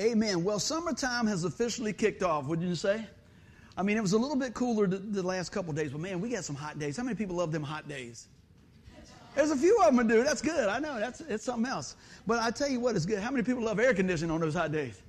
[0.00, 0.44] Amen.
[0.44, 3.06] Well, summertime has officially kicked off, wouldn't you say?
[3.78, 6.20] I mean, it was a little bit cooler the, the last couple days, but man,
[6.20, 6.96] we got some hot days.
[6.96, 8.28] How many people love them hot days?
[9.34, 10.26] There's a few of them, dude.
[10.26, 10.68] That's good.
[10.68, 10.98] I know.
[10.98, 11.96] That's it's something else.
[12.26, 13.18] But I tell you what, it's good.
[13.18, 15.02] How many people love air conditioning on those hot days?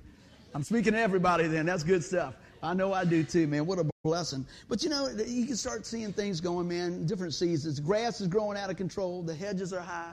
[0.54, 1.64] I'm speaking to everybody then.
[1.64, 2.34] That's good stuff.
[2.62, 3.64] I know I do too, man.
[3.64, 4.46] What a blessing.
[4.68, 7.80] But you know, you can start seeing things going, man, different seasons.
[7.80, 9.22] Grass is growing out of control.
[9.22, 10.12] The hedges are high.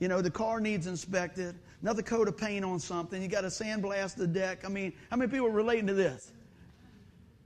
[0.00, 1.54] You know, the car needs inspected.
[1.82, 3.22] Another coat of paint on something.
[3.22, 4.64] You got to sandblast the deck.
[4.64, 6.32] I mean, how many people are relating to this?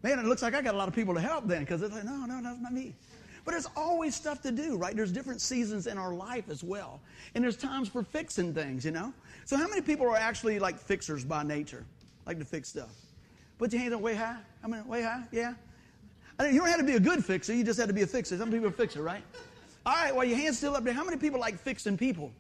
[0.03, 1.95] Man, it looks like I got a lot of people to help then because it's
[1.95, 2.95] like, no, no, that's not me.
[3.45, 4.97] But there's always stuff to do, right?
[4.97, 7.01] There's different seasons in our life as well.
[7.35, 9.13] And there's times for fixing things, you know?
[9.45, 11.85] So how many people are actually like fixers by nature?
[12.27, 12.95] Like to fix stuff?
[13.59, 14.39] Put your hands up way high.
[14.63, 15.55] I mean, way high, yeah?
[16.39, 18.03] I mean, you don't have to be a good fixer, you just have to be
[18.03, 18.37] a fixer.
[18.37, 19.23] Some people are fixer, right?
[19.87, 20.95] All right, well, your hand's still up there.
[20.95, 22.33] How many people like fixing people?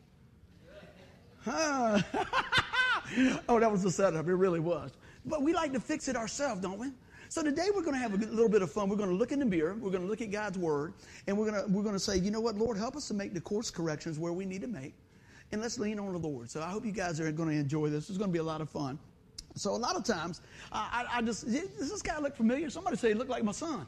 [3.48, 4.26] Oh, that was the setup.
[4.28, 4.90] It really was.
[5.26, 6.88] But we like to fix it ourselves, don't we?
[7.28, 8.88] So today we're going to have a little bit of fun.
[8.88, 9.74] We're going to look in the mirror.
[9.74, 10.94] We're going to look at God's word,
[11.26, 13.14] and we're going to we're going to say, you know what, Lord, help us to
[13.14, 14.94] make the course corrections where we need to make,
[15.52, 16.50] and let's lean on the Lord.
[16.50, 18.08] So I hope you guys are going to enjoy this.
[18.08, 18.98] It's going to be a lot of fun.
[19.54, 20.40] So a lot of times,
[20.72, 22.70] I, I just does this guy look familiar?
[22.70, 23.86] Somebody say he looked like my son.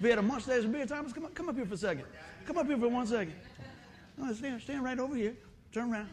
[0.00, 2.04] If had a mustache and beard, Thomas, come up, come up here for a second.
[2.46, 3.34] Come up here for one second.
[4.16, 5.34] No, stand, stand right over here.
[5.72, 6.08] Turn around.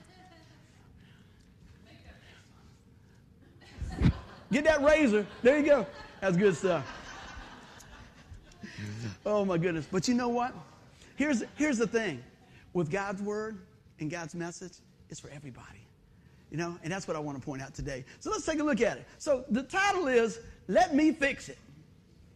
[4.51, 5.25] Get that razor.
[5.43, 5.87] There you go.
[6.21, 6.85] That's good stuff.
[9.25, 9.87] Oh my goodness.
[9.91, 10.53] But you know what?
[11.15, 12.23] Here's, here's the thing.
[12.73, 13.57] With God's word
[13.99, 14.73] and God's message,
[15.09, 15.87] it's for everybody.
[16.51, 18.05] You know, and that's what I want to point out today.
[18.19, 19.05] So let's take a look at it.
[19.17, 21.57] So the title is Let Me Fix It.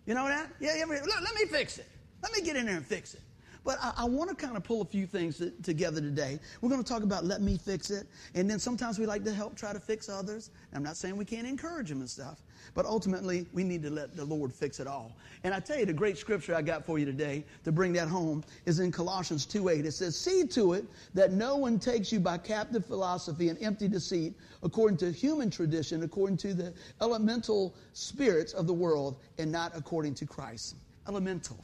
[0.05, 0.49] You know that?
[0.59, 1.87] Yeah, yeah let, let me fix it.
[2.21, 3.21] Let me get in there and fix it.
[3.63, 6.39] But I, I want to kind of pull a few things to, together today.
[6.61, 8.07] We're going to talk about let me fix it.
[8.33, 10.49] And then sometimes we like to help try to fix others.
[10.73, 12.41] I'm not saying we can't encourage them and stuff.
[12.73, 15.15] But ultimately, we need to let the Lord fix it all.
[15.43, 18.07] And I tell you, the great scripture I got for you today to bring that
[18.07, 19.85] home is in Colossians 2.8.
[19.85, 23.87] It says, See to it that no one takes you by captive philosophy and empty
[23.87, 24.33] deceit,
[24.63, 30.13] according to human tradition, according to the elemental spirits of the world, and not according
[30.15, 30.75] to Christ.
[31.07, 31.57] Elemental,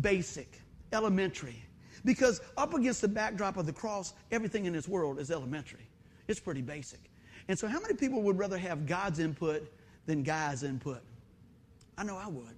[0.00, 0.60] basic,
[0.94, 1.62] elementary.
[2.04, 5.88] Because up against the backdrop of the cross, everything in this world is elementary.
[6.28, 7.00] It's pretty basic.
[7.48, 9.70] And so, how many people would rather have God's input
[10.06, 11.02] than Guy's input?
[11.96, 12.56] I know I would.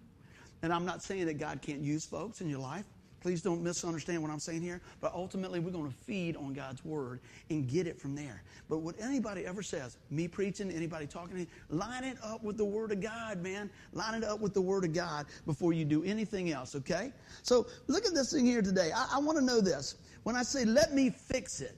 [0.62, 2.86] And I'm not saying that God can't use folks in your life.
[3.26, 4.81] Please don't misunderstand what I'm saying here.
[5.00, 7.19] But ultimately, we're going to feed on God's word
[7.50, 8.44] and get it from there.
[8.69, 12.92] But what anybody ever says, me preaching, anybody talking, line it up with the word
[12.92, 13.69] of God, man.
[13.92, 17.12] Line it up with the word of God before you do anything else, okay?
[17.42, 18.92] So look at this thing here today.
[18.94, 19.97] I, I want to know this.
[20.22, 21.76] When I say, let me fix it,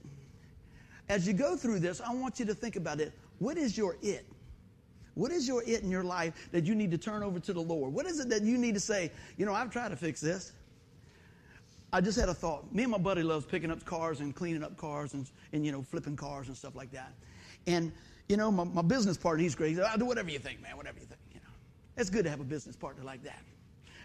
[1.09, 3.15] as you go through this, I want you to think about it.
[3.38, 4.26] What is your it?
[5.15, 7.62] What is your it in your life that you need to turn over to the
[7.62, 7.94] Lord?
[7.94, 10.53] What is it that you need to say, you know, I've tried to fix this.
[11.93, 12.72] I just had a thought.
[12.75, 15.72] Me and my buddy loves picking up cars and cleaning up cars and, and you
[15.72, 17.12] know, flipping cars and stuff like that.
[17.66, 17.93] And,
[18.28, 19.71] you know, my, my business partner, he's great.
[19.71, 21.53] He said, I'll do whatever you think, man, whatever you think, you know.
[21.97, 23.43] It's good to have a business partner like that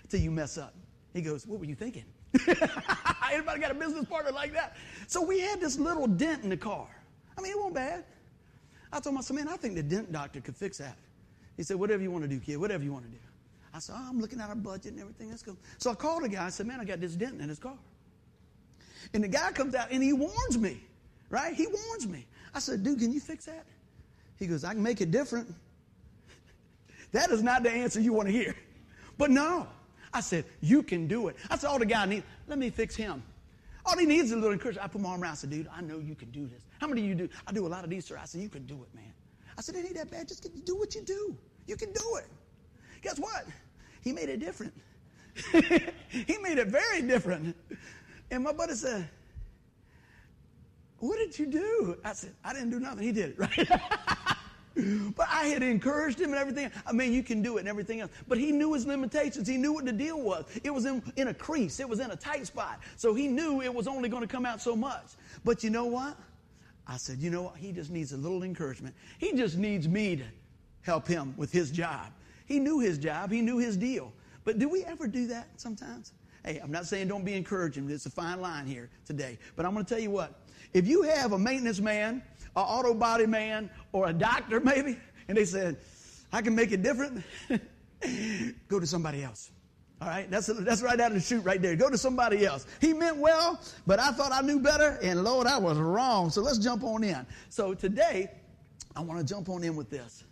[0.04, 0.74] until you mess up.
[1.14, 2.06] He goes, what were you thinking?
[3.32, 4.78] Anybody got a business partner like that?
[5.08, 6.88] So we had this little dent in the car.
[7.38, 8.06] I mean, it wasn't bad.
[8.92, 10.98] I told myself, man, I think the dent doctor could fix that.
[11.58, 13.18] He said, whatever you want to do, kid, whatever you want to do.
[13.74, 15.30] I said, oh, I'm looking at our budget and everything.
[15.30, 15.58] Let's go.
[15.78, 16.46] So I called a guy.
[16.46, 17.78] I said, man, I got this dent in his car.
[19.14, 20.80] And the guy comes out and he warns me,
[21.30, 21.54] right?
[21.54, 22.26] He warns me.
[22.54, 23.66] I said, dude, can you fix that?
[24.38, 25.54] He goes, I can make it different.
[27.12, 28.56] that is not the answer you want to hear.
[29.18, 29.68] But no.
[30.14, 31.36] I said, you can do it.
[31.50, 33.24] I said, all the guy needs, let me fix him.
[33.86, 34.86] All he needs is a little encouragement.
[34.86, 35.32] I put my arm around.
[35.32, 36.62] I said, dude, I know you can do this.
[36.80, 37.30] How many of you do?
[37.48, 38.18] I do a lot of these, sir.
[38.22, 39.12] I said, you can do it, man.
[39.58, 40.28] I said, it ain't that bad.
[40.28, 41.36] Just do what you do.
[41.68, 42.28] You can do it.
[43.04, 43.46] Guess what?
[44.02, 44.74] He made it different.
[45.52, 47.56] he made it very different.
[48.32, 49.08] And my buddy said,
[51.00, 51.98] What did you do?
[52.04, 53.04] I said, I didn't do nothing.
[53.04, 53.68] He did it, right?
[55.16, 56.72] but I had encouraged him and everything.
[56.86, 58.12] I mean, you can do it and everything else.
[58.28, 59.48] But he knew his limitations.
[59.48, 60.46] He knew what the deal was.
[60.64, 62.80] It was in, in a crease, it was in a tight spot.
[62.96, 65.06] So he knew it was only going to come out so much.
[65.44, 66.18] But you know what?
[66.88, 67.58] I said, You know what?
[67.58, 68.96] He just needs a little encouragement.
[69.20, 70.26] He just needs me to
[70.82, 72.12] help him with his job.
[72.54, 74.14] He knew his job, he knew his deal.
[74.44, 76.14] But do we ever do that sometimes?
[76.46, 77.90] Hey, I'm not saying don't be encouraging.
[77.90, 79.40] It's a fine line here today.
[79.56, 80.40] But I'm going to tell you what.
[80.72, 82.22] If you have a maintenance man,
[82.56, 85.78] an auto body man, or a doctor maybe, and they said,
[86.32, 87.24] I can make it different,
[88.68, 89.50] go to somebody else.
[90.00, 91.76] All right, that's, that's right out of the chute right there.
[91.76, 92.68] Go to somebody else.
[92.82, 96.30] He meant well, but I thought I knew better, and Lord, I was wrong.
[96.30, 97.26] So let's jump on in.
[97.50, 98.30] So today,
[98.96, 100.26] I want to jump on in with this.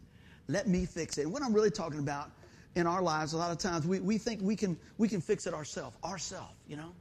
[0.48, 1.24] Let me fix it.
[1.24, 2.32] And what I'm really talking about
[2.76, 5.46] in our lives, a lot of times we, we think we can, we can fix
[5.48, 6.94] it ourselves, ourselves, you know?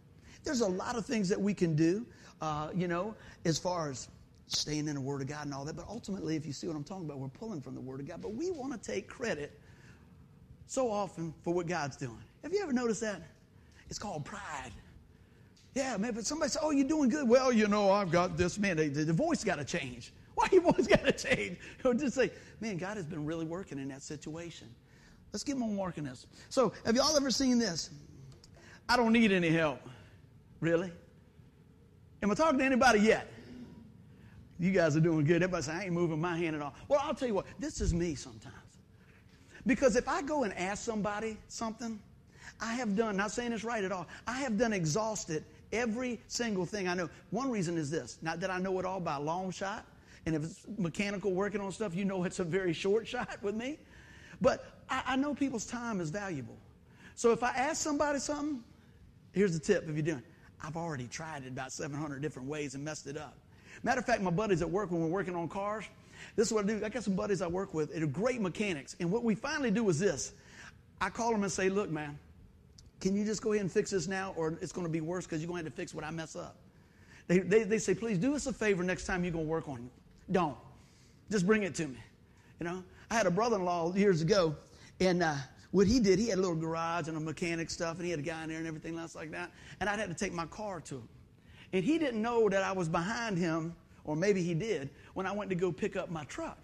[0.45, 2.07] There's a lot of things that we can do,
[2.41, 3.15] uh, you know,
[3.45, 4.09] as far as
[4.47, 5.77] staying in the Word of God and all that.
[5.77, 8.09] But ultimately, if you see what I'm talking about, we're pulling from the Word of
[8.09, 8.23] God.
[8.23, 9.59] But we want to take credit
[10.67, 12.23] so often for what God's doing.
[12.43, 13.23] Have you ever noticed that?
[13.89, 14.73] It's called pride.
[15.75, 17.29] Yeah, man, but somebody says, Oh, you're doing good.
[17.29, 18.59] Well, you know, I've got this.
[18.59, 20.13] Man, the, the voice got to change.
[20.41, 21.59] Why your voice got to change?
[21.85, 24.69] Or just say, Man, God has been really working in that situation.
[25.33, 26.27] Let's get more work in this.
[26.49, 27.91] So, have y'all ever seen this?
[28.89, 29.81] I don't need any help.
[30.61, 30.91] Really?
[32.23, 33.31] Am I talking to anybody yet?
[34.59, 35.43] You guys are doing good.
[35.43, 36.75] Everybody say, I ain't moving my hand at all.
[36.89, 38.55] Well, I'll tell you what, this is me sometimes.
[39.67, 42.01] Because if I go and ask somebody something,
[42.61, 46.67] I have done, not saying it's right at all, I have done exhausted every single
[46.67, 47.09] thing I know.
[47.31, 49.87] One reason is this not that I know it all by a long shot,
[50.27, 53.55] and if it's mechanical working on stuff, you know it's a very short shot with
[53.55, 53.79] me.
[54.41, 56.57] But I, I know people's time is valuable.
[57.15, 58.63] So if I ask somebody something,
[59.33, 60.23] here's the tip if you're doing
[60.63, 63.37] I've already tried it about 700 different ways and messed it up.
[63.83, 65.87] Matter of fact, my buddies at work, when we're working on cars,
[66.37, 66.85] this is what I do.
[66.85, 68.95] I got some buddies I work with, they're great mechanics.
[69.01, 70.33] And what we finally do is this
[71.01, 72.19] I call them and say, Look, man,
[73.01, 75.25] can you just go ahead and fix this now, or it's going to be worse
[75.25, 76.57] because you're going to have to fix what I mess up?
[77.27, 79.69] They, they, they say, Please do us a favor next time you're going to work
[79.69, 80.00] on it.
[80.31, 80.57] Don't.
[81.31, 81.99] Just bring it to me.
[82.61, 84.55] You know, I had a brother in law years ago,
[85.01, 85.35] and uh,
[85.71, 88.21] what he did, he had a little garage and a mechanic stuff, and he had
[88.21, 89.51] a guy in there and everything else like that.
[89.81, 91.09] And I'd had to take my car to him.
[91.73, 93.75] And he didn't know that I was behind him,
[94.05, 96.59] or maybe he did, when I went to go pick up my truck.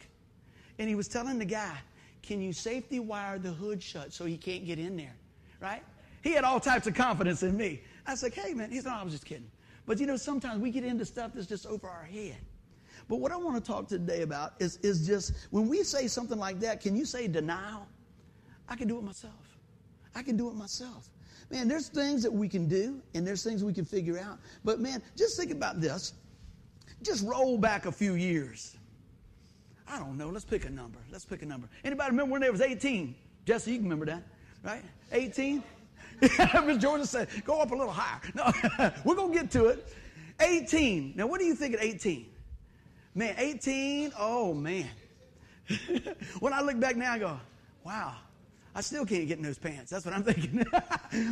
[0.79, 1.77] And he was telling the guy,
[2.23, 5.15] Can you safety wire the hood shut so he can't get in there?
[5.61, 5.83] Right?
[6.23, 7.83] He had all types of confidence in me.
[8.07, 9.51] I was like, Hey, man, he's not, I was just kidding.
[9.87, 12.37] But you know, sometimes we get into stuff that's just over our head.
[13.09, 16.39] But what I want to talk today about is, is just when we say something
[16.39, 17.87] like that, can you say denial?
[18.69, 19.59] I can do it myself.
[20.15, 21.09] I can do it myself.
[21.51, 24.39] Man, there's things that we can do and there's things we can figure out.
[24.65, 26.15] But man, just think about this.
[27.03, 28.77] Just roll back a few years.
[29.89, 30.29] I don't know.
[30.29, 30.99] Let's pick a number.
[31.13, 31.69] Let's pick a number.
[31.85, 33.15] Anybody remember when there was 18?
[33.45, 34.25] Jesse, you can remember that,
[34.65, 34.83] right?
[35.13, 35.63] 18?
[36.21, 38.21] Miss Jordan said, go up a little higher.
[38.35, 39.95] No, we're going to get to it.
[40.41, 41.13] 18.
[41.15, 42.27] Now, what do you think at 18?
[43.17, 44.91] Man, 18, oh man.
[46.41, 47.41] when I look back now, I go,
[47.83, 48.15] wow,
[48.75, 49.91] I still can't get in those pants.
[49.91, 50.63] That's what I'm thinking.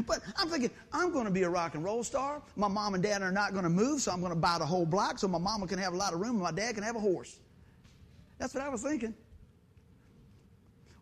[0.07, 2.41] but I'm thinking, I'm going to be a rock and roll star.
[2.57, 4.65] My mom and dad are not going to move, so I'm going to buy the
[4.65, 6.83] whole block so my mama can have a lot of room and my dad can
[6.85, 7.39] have a horse.
[8.39, 9.15] That's what I was thinking.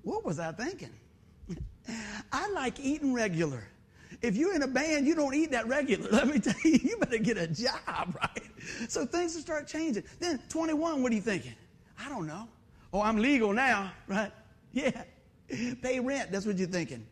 [0.03, 0.91] What was I thinking?
[2.33, 3.69] I like eating regular.
[4.21, 6.11] If you're in a band, you don't eat that regular.
[6.11, 8.52] Let me tell you, you better get a job, right?
[8.89, 10.05] So things will start changing.
[10.19, 11.55] Then 21, what are you thinking?
[11.99, 12.49] I don't know.
[12.93, 14.33] Oh, I'm legal now, right?
[14.75, 15.03] Yeah.
[15.83, 16.33] Pay rent.
[16.33, 17.05] That's what you're thinking.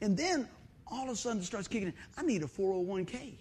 [0.00, 0.48] And then
[0.88, 1.94] all of a sudden it starts kicking in.
[2.18, 3.34] I need a 401k.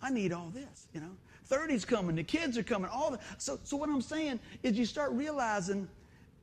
[0.00, 1.10] I need all this, you know.
[1.50, 4.86] 30's coming, the kids are coming, all the so so what I'm saying is you
[4.86, 5.88] start realizing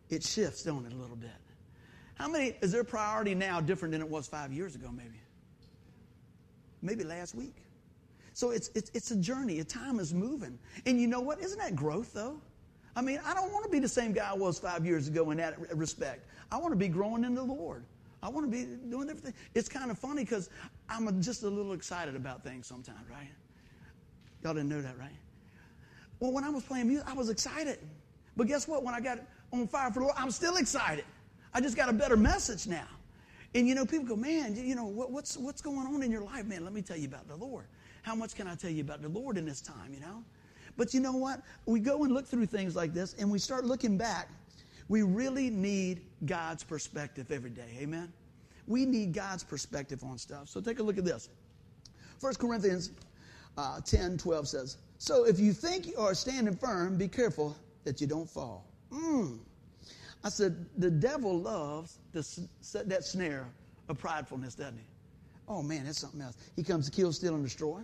[0.10, 1.30] it shifts, don't it, a little bit.
[2.16, 5.20] How many is their priority now different than it was five years ago, maybe?
[6.82, 7.56] Maybe last week.
[8.38, 9.62] So it's it's it's a journey.
[9.62, 10.60] A time is moving.
[10.86, 11.42] And you know what?
[11.42, 12.40] Isn't that growth though?
[12.96, 15.32] I mean, I don't want to be the same guy I was five years ago
[15.32, 16.30] in that respect.
[16.52, 17.84] I want to be growing in the Lord.
[18.22, 19.34] I want to be doing everything.
[19.56, 20.52] It's kind of funny because
[20.88, 23.28] I'm just a little excited about things sometimes, right?
[24.44, 25.18] Y'all didn't know that, right?
[26.20, 27.80] Well, when I was playing music, I was excited.
[28.36, 28.84] But guess what?
[28.84, 29.18] When I got
[29.52, 31.06] on fire for the Lord, I'm still excited.
[31.56, 32.88] I just got a better message now.
[33.56, 36.22] And you know, people go, man, you know, what, what's, what's going on in your
[36.22, 36.46] life?
[36.46, 37.66] Man, let me tell you about the Lord.
[38.08, 40.24] How much can I tell you about the Lord in this time, you know?
[40.78, 41.42] But you know what?
[41.66, 44.30] We go and look through things like this and we start looking back.
[44.88, 47.68] We really need God's perspective every day.
[47.82, 48.14] Amen?
[48.66, 50.48] We need God's perspective on stuff.
[50.48, 51.28] So take a look at this.
[52.22, 52.92] 1 Corinthians
[53.58, 58.00] uh, 10 12 says, So if you think you are standing firm, be careful that
[58.00, 58.64] you don't fall.
[58.90, 59.38] Mm.
[60.24, 63.48] I said, The devil loves that snare
[63.90, 64.86] of pridefulness, doesn't he?
[65.50, 66.38] Oh man, that's something else.
[66.56, 67.82] He comes to kill, steal, and destroy.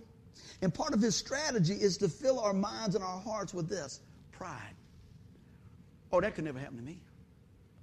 [0.62, 4.00] And part of his strategy is to fill our minds and our hearts with this
[4.32, 4.74] pride.
[6.12, 7.00] Oh, that could never happen to me.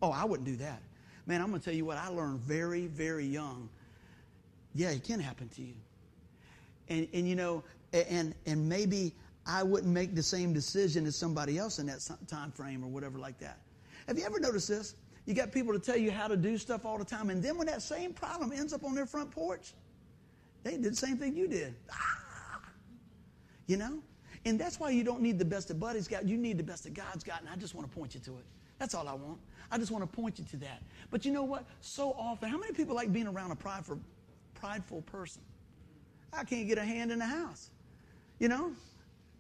[0.02, 0.82] Oh, I wouldn't do that.
[1.26, 3.70] Man, I'm going to tell you what, I learned very, very young.
[4.74, 5.74] Yeah, it can happen to you.
[6.90, 9.14] And, and you know, and, and maybe
[9.46, 13.20] I wouldn't make the same decision as somebody else in that time frame or whatever
[13.20, 13.60] like that.
[14.08, 14.96] Have you ever noticed this?
[15.26, 17.58] You got people to tell you how to do stuff all the time, and then
[17.58, 19.74] when that same problem ends up on their front porch,
[20.64, 21.76] they did the same thing you did.
[21.92, 22.31] Ah!
[23.68, 24.00] You know?
[24.46, 26.28] And that's why you don't need the best that Buddy's got.
[26.28, 28.32] You need the best that God's got, and I just want to point you to
[28.32, 28.46] it.
[28.80, 29.38] That's all I want.
[29.72, 30.82] I just want to point you to that.
[31.12, 31.66] But you know what?
[31.82, 34.00] So often, how many people like being around a prideful,
[34.56, 35.42] prideful person?
[36.34, 37.70] I can't get a hand in the house.
[38.40, 38.72] You know,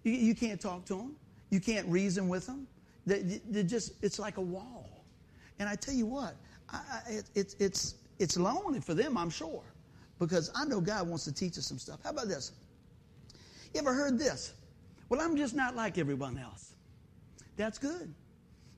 [0.03, 1.15] you, you can't talk to them.
[1.49, 2.67] You can't reason with them.
[3.05, 5.03] They, they just, it's like a wall.
[5.59, 6.35] And I tell you what,
[6.69, 9.63] I, I, it, it's, it's, it's lonely for them, I'm sure,
[10.19, 11.99] because I know God wants to teach us some stuff.
[12.03, 12.51] How about this?
[13.73, 14.53] You ever heard this?
[15.09, 16.73] Well, I'm just not like everyone else.
[17.57, 18.13] That's good.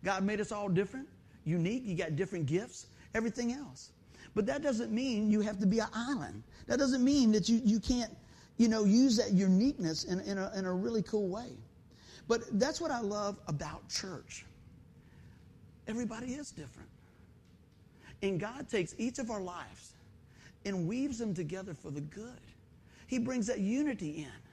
[0.04, 1.08] God made us all different,
[1.46, 1.84] unique.
[1.86, 3.92] You got different gifts, everything else.
[4.36, 6.44] But that doesn't mean you have to be an island.
[6.68, 8.12] That doesn't mean that you, you can't,
[8.58, 11.52] you know, use that uniqueness in, in, a, in a really cool way.
[12.28, 14.46] But that's what I love about church.
[15.88, 16.90] Everybody is different.
[18.22, 19.94] And God takes each of our lives
[20.66, 22.40] and weaves them together for the good.
[23.08, 24.53] He brings that unity in.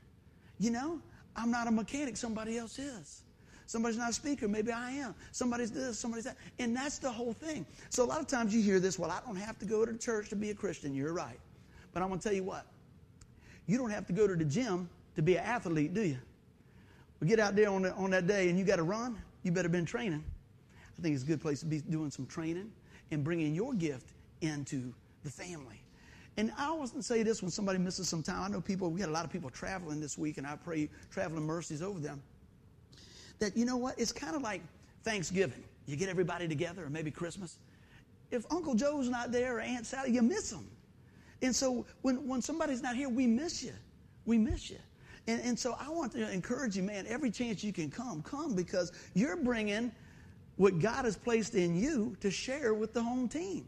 [0.61, 1.01] You know,
[1.35, 3.23] I'm not a mechanic, somebody else is.
[3.67, 5.15] Somebody's not a speaker, maybe I am.
[5.33, 6.37] Somebody's this, somebody's that.
[6.59, 7.65] And that's the whole thing.
[7.89, 9.97] So a lot of times you hear this, well, I don't have to go to
[9.97, 10.95] church to be a Christian.
[10.95, 11.39] You're right.
[11.93, 12.67] But I'm going to tell you what.
[13.67, 16.19] You don't have to go to the gym to be an athlete, do you?
[17.21, 19.53] We get out there on, the, on that day and you got to run, you
[19.53, 20.25] better been training.
[20.99, 22.71] I think it's a good place to be doing some training
[23.11, 24.13] and bringing your gift
[24.43, 25.81] into the family.
[26.41, 28.43] And I always say this when somebody misses some time.
[28.43, 30.89] I know people, we had a lot of people traveling this week, and I pray
[31.11, 32.23] traveling mercies over them.
[33.41, 33.99] That, you know what?
[33.99, 34.63] It's kind of like
[35.05, 35.63] Thanksgiving.
[35.85, 37.59] You get everybody together, or maybe Christmas.
[38.31, 40.67] If Uncle Joe's not there or Aunt Sally, you miss them.
[41.43, 43.75] And so when, when somebody's not here, we miss you.
[44.25, 44.79] We miss you.
[45.27, 48.55] And, and so I want to encourage you, man, every chance you can come, come
[48.55, 49.93] because you're bringing
[50.57, 53.67] what God has placed in you to share with the home team.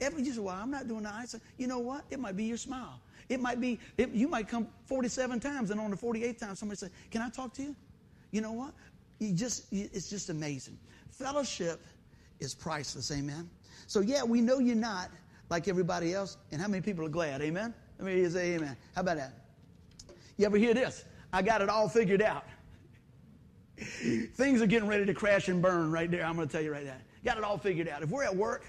[0.00, 1.34] Every say, well, I'm not doing the ice.
[1.56, 2.04] You know what?
[2.10, 3.00] It might be your smile.
[3.28, 6.78] It might be, it, you might come 47 times, and on the 48th time, somebody
[6.78, 7.76] say, Can I talk to you?
[8.30, 8.72] You know what?
[9.18, 10.78] You just, it's just amazing.
[11.10, 11.80] Fellowship
[12.40, 13.50] is priceless, amen?
[13.86, 15.10] So, yeah, we know you're not
[15.50, 17.74] like everybody else, and how many people are glad, amen?
[17.98, 18.76] Let me say amen.
[18.94, 19.32] How about that?
[20.36, 21.04] You ever hear this?
[21.32, 22.44] I got it all figured out.
[24.34, 26.24] Things are getting ready to crash and burn right there.
[26.24, 26.96] I'm going to tell you right now.
[27.24, 28.02] Got it all figured out.
[28.02, 28.64] If we're at work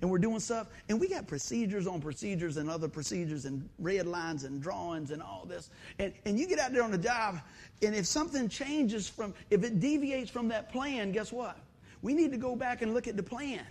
[0.00, 4.06] and we're doing stuff, and we got procedures on procedures and other procedures and red
[4.06, 7.38] lines and drawings and all this, and, and you get out there on the job,
[7.82, 11.58] and if something changes from, if it deviates from that plan, guess what?
[12.02, 13.64] We need to go back and look at the plan.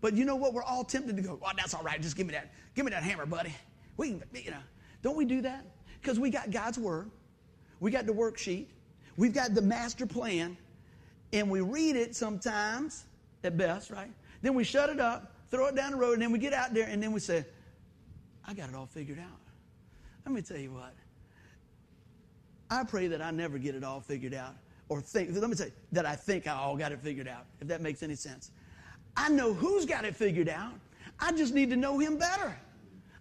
[0.00, 0.52] But you know what?
[0.54, 2.00] We're all tempted to go, oh, that's all right.
[2.00, 3.54] Just give me that, give me that hammer, buddy.
[3.96, 4.56] We you know,
[5.02, 5.64] don't we do that?
[6.00, 7.10] Because we got God's word,
[7.80, 8.66] we got the worksheet,
[9.16, 10.56] we've got the master plan,
[11.32, 13.04] and we read it sometimes
[13.44, 14.10] at best, right?
[14.42, 16.74] Then we shut it up, throw it down the road, and then we get out
[16.74, 17.44] there and then we say,
[18.46, 19.40] I got it all figured out.
[20.24, 20.94] Let me tell you what.
[22.70, 24.54] I pray that I never get it all figured out
[24.88, 27.68] or think, let me say that I think I all got it figured out, if
[27.68, 28.50] that makes any sense.
[29.16, 30.74] I know who's got it figured out.
[31.18, 32.56] I just need to know him better.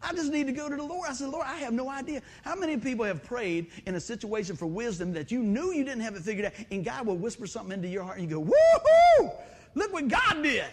[0.01, 1.09] I just need to go to the Lord.
[1.09, 2.21] I said, Lord, I have no idea.
[2.43, 6.01] How many people have prayed in a situation for wisdom that you knew you didn't
[6.01, 8.43] have it figured out, and God will whisper something into your heart, and you go,
[8.43, 9.35] woohoo!
[9.73, 10.65] Look what God did.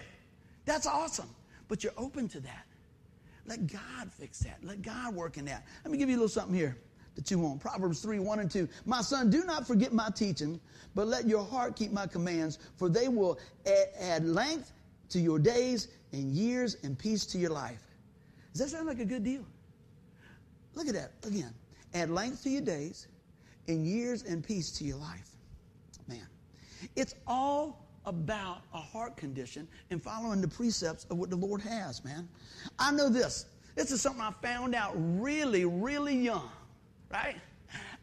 [0.65, 1.29] That's awesome.
[1.69, 2.67] But you're open to that.
[3.47, 4.59] Let God fix that.
[4.63, 5.65] Let God work in that.
[5.85, 6.77] Let me give you a little something here
[7.15, 7.61] that you want.
[7.61, 8.69] Proverbs 3 1 and 2.
[8.87, 10.61] My son, do not forget my teaching,
[10.95, 13.39] but let your heart keep my commands, for they will
[14.01, 14.73] add, length
[15.11, 17.83] to your days and years and peace to your life.
[18.53, 19.45] Does that sound like a good deal?
[20.75, 21.53] Look at that again.
[21.93, 23.07] Add length to your days
[23.69, 25.31] and years and peace to your life.
[26.09, 26.27] Man,
[26.97, 32.05] it's all about a heart condition and following the precepts of what the Lord has,
[32.05, 32.29] man.
[32.79, 33.47] I know this.
[33.75, 36.51] This is something I found out really, really young,
[37.13, 37.37] right?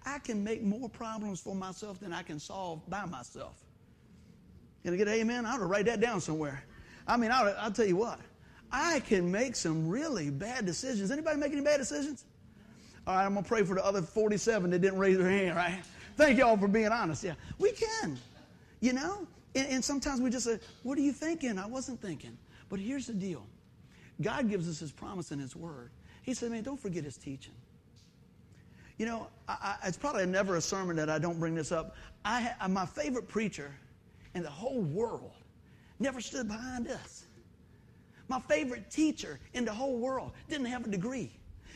[0.05, 3.55] I can make more problems for myself than I can solve by myself.
[4.85, 5.45] I get an amen?
[5.45, 6.63] I ought to write that down somewhere.
[7.07, 8.19] I mean, I'll, I'll tell you what.
[8.71, 11.11] I can make some really bad decisions.
[11.11, 12.25] Anybody make any bad decisions?
[13.05, 15.81] All right, I'm to pray for the other 47 that didn't raise their hand, right?
[16.17, 17.23] Thank y'all for being honest.
[17.23, 18.17] Yeah, we can.
[18.79, 19.27] You know?
[19.55, 21.57] And, and sometimes we just say, What are you thinking?
[21.57, 22.37] I wasn't thinking.
[22.69, 23.45] But here's the deal
[24.21, 25.91] God gives us His promise in His Word.
[26.23, 27.53] He said, Man, don't forget His teaching.
[28.97, 31.95] You know, I, I, it's probably never a sermon that I don't bring this up.
[32.23, 33.73] I, uh, my favorite preacher
[34.35, 35.31] in the whole world
[35.99, 37.25] never stood behind us.
[38.27, 41.31] My favorite teacher in the whole world didn't have a degree.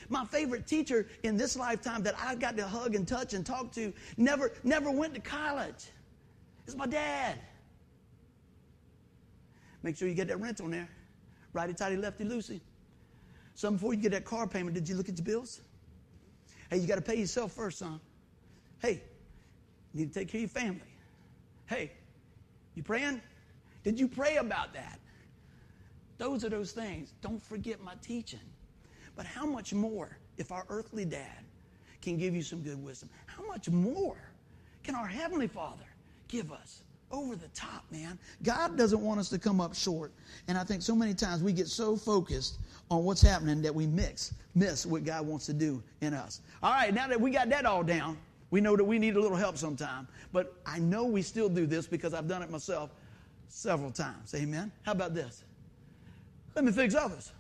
[0.10, 3.72] My favorite teacher in this lifetime that I got to hug and touch and talk
[3.74, 5.90] to never, never went to college.
[6.68, 7.40] It's my dad.
[9.86, 10.90] Make sure you get that rent on there.
[11.54, 12.60] Righty tighty, lefty loosey.
[13.54, 15.62] So before you get that car payment, did you look at your bills?
[16.72, 18.00] Hey, you got to pay yourself first, son.
[18.80, 19.04] Hey,
[19.94, 20.82] you need to take care of your family.
[21.68, 21.92] Hey,
[22.74, 23.22] you praying?
[23.84, 25.00] Did you pray about that?
[26.18, 27.14] Those are those things.
[27.22, 28.40] Don't forget my teaching.
[29.16, 31.46] But how much more if our earthly dad
[32.02, 33.12] can give you some good wisdom?
[33.28, 34.18] How much more
[34.82, 35.86] can our Heavenly Father
[36.28, 36.82] give us?
[37.16, 38.20] Over the top, man.
[38.44, 40.12] God doesn't want us to come up short.
[40.50, 42.60] And I think so many times we get so focused
[42.92, 46.42] on what's happening that we mix, miss what God wants to do in us.
[46.62, 48.18] All right, now that we got that all down,
[48.52, 50.10] we know that we need a little help sometime.
[50.34, 52.90] But I know we still do this because I've done it myself
[53.48, 54.36] several times.
[54.36, 54.70] Amen.
[54.84, 55.46] How about this?
[56.54, 57.32] Let me fix others.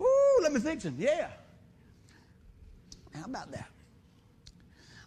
[0.00, 0.94] Ooh, let me fix them.
[0.98, 1.30] Yeah.
[3.12, 3.70] How about that?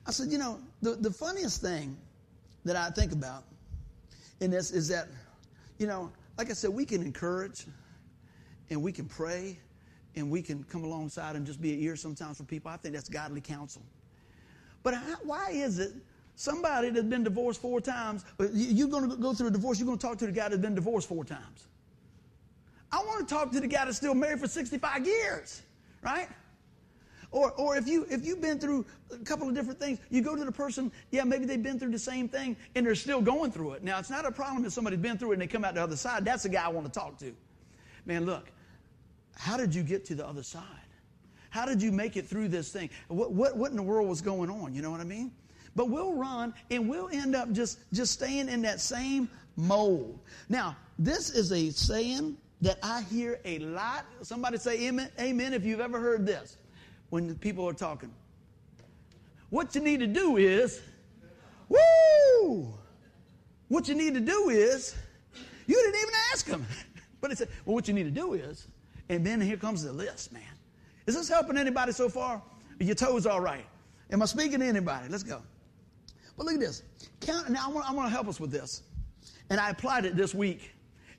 [0.06, 1.96] I said, you know, the, the funniest thing
[2.66, 3.46] that I think about
[4.42, 5.08] in this is that,
[5.78, 7.66] you know, like I said, we can encourage
[8.70, 9.60] and we can pray
[10.16, 12.70] and we can come alongside and just be an ear sometimes for people.
[12.70, 13.84] I think that's godly counsel.
[14.84, 15.94] But how, why is it
[16.36, 19.86] somebody that's been divorced four times, uh, you're going to go through a divorce, you're
[19.86, 21.68] going to talk to the guy that's been divorced four times?
[22.92, 25.62] I want to talk to the guy that's still married for 65 years,
[26.02, 26.28] right?
[27.32, 30.36] Or, or if, you, if you've been through a couple of different things, you go
[30.36, 33.52] to the person, yeah, maybe they've been through the same thing and they're still going
[33.52, 33.84] through it.
[33.84, 35.84] Now, it's not a problem if somebody's been through it and they come out the
[35.84, 36.26] other side.
[36.26, 37.34] That's the guy I want to talk to.
[38.06, 38.52] Man, look,
[39.38, 40.64] how did you get to the other side?
[41.52, 42.90] How did you make it through this thing?
[43.08, 44.74] What, what, what in the world was going on?
[44.74, 45.32] You know what I mean?
[45.74, 50.20] But we'll run and we'll end up just, just staying in that same mold.
[50.50, 54.06] Now, this is a saying that I hear a lot.
[54.22, 56.58] Somebody say amen, amen if you've ever heard this
[57.12, 58.12] when the people are talking.
[59.51, 60.82] What you need to do is,
[61.70, 62.74] woo!
[63.68, 64.96] What you need to do is,
[65.68, 66.65] you didn't even ask them.
[67.22, 68.65] But he said, well, what you need to do is,
[69.08, 70.41] and then here comes the list, man.
[71.06, 72.41] Is this helping anybody so far?
[72.80, 73.63] Are your toes all right?
[74.12, 75.08] Am I speaking to anybody?
[75.08, 75.44] Let's go.
[76.36, 76.82] But look at this.
[77.20, 78.82] Count, now, I want, I want to help us with this.
[79.51, 80.72] And I applied it this week.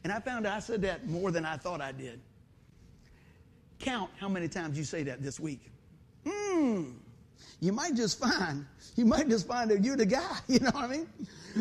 [0.02, 2.20] And I found out I said that more than I thought I did.
[3.78, 5.71] Count how many times you say that this week.
[6.26, 6.84] Hmm.
[7.60, 10.36] You might just find, you might just find that you're the guy.
[10.48, 11.08] You know what I mean?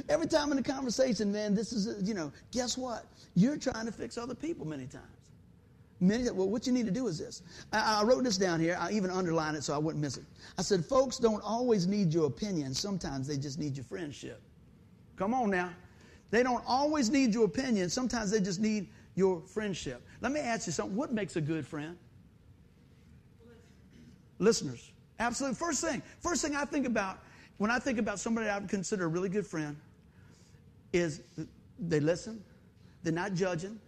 [0.10, 3.06] Every time in the conversation, man, this is, you know, guess what?
[3.36, 5.06] You're trying to fix other people many times.
[6.00, 7.44] Many, well, what you need to do is this.
[7.72, 8.76] I, I wrote this down here.
[8.80, 10.24] I even underlined it so I wouldn't miss it.
[10.58, 12.74] I said, folks don't always need your opinion.
[12.74, 14.42] Sometimes they just need your friendship.
[15.16, 15.70] Come on now.
[16.32, 17.90] They don't always need your opinion.
[17.90, 20.02] Sometimes they just need your friendship.
[20.22, 20.96] Let me ask you something.
[20.96, 21.96] What makes a good friend?
[24.42, 24.92] Listeners.
[25.20, 25.56] Absolutely.
[25.56, 27.20] First thing, first thing I think about
[27.60, 29.78] when I think about somebody I would consider a really good friend
[30.92, 31.22] is
[31.80, 32.44] they listen,
[33.04, 33.80] they're not judging.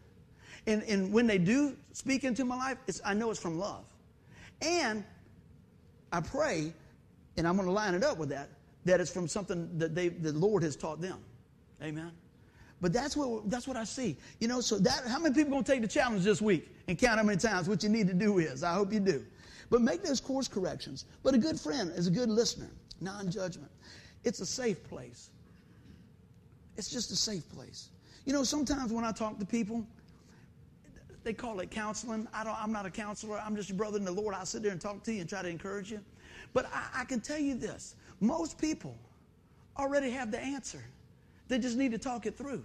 [0.68, 3.84] And, and when they do speak into my life, I know it's from love.
[4.62, 5.04] And
[6.12, 6.72] I pray,
[7.36, 8.50] and I'm going to line it up with that,
[8.86, 11.18] that it's from something that they, the Lord has taught them.
[11.82, 12.12] Amen.
[12.80, 14.18] But that's what that's what I see.
[14.40, 16.98] You know, so that how many people going to take the challenge this week and
[16.98, 18.64] count how many times what you need to do is?
[18.64, 19.26] I hope you do.
[19.74, 21.06] But make those course corrections.
[21.24, 22.70] But a good friend is a good listener,
[23.02, 23.72] non judgment.
[24.24, 25.32] It's a safe place.
[26.78, 27.90] It's just a safe place.
[28.24, 29.84] You know, sometimes when I talk to people,
[31.24, 32.28] they call it counseling.
[32.36, 33.42] I don't, I'm not a counselor.
[33.44, 34.36] I'm just your brother in the Lord.
[34.36, 36.02] I'll sit there and talk to you and try to encourage you.
[36.54, 38.96] But I, I can tell you this most people
[39.76, 40.84] already have the answer,
[41.48, 42.64] they just need to talk it through.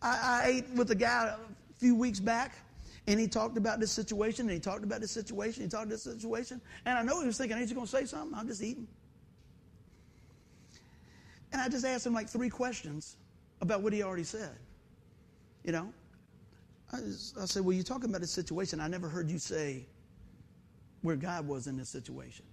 [0.00, 2.54] I, I ate with a guy a few weeks back
[3.08, 5.94] and he talked about this situation, and he talked about this situation, he talked about
[5.94, 6.60] this situation.
[6.84, 8.38] And I know he was thinking, ain't you going to say something?
[8.38, 8.86] I'm just eating.
[11.50, 13.16] And I just asked him like three questions
[13.62, 14.54] about what he already said.
[15.64, 15.92] You know?
[16.92, 18.78] I, just, I said, well, you're talking about this situation.
[18.78, 19.86] I never heard you say
[21.00, 22.44] where God was in this situation.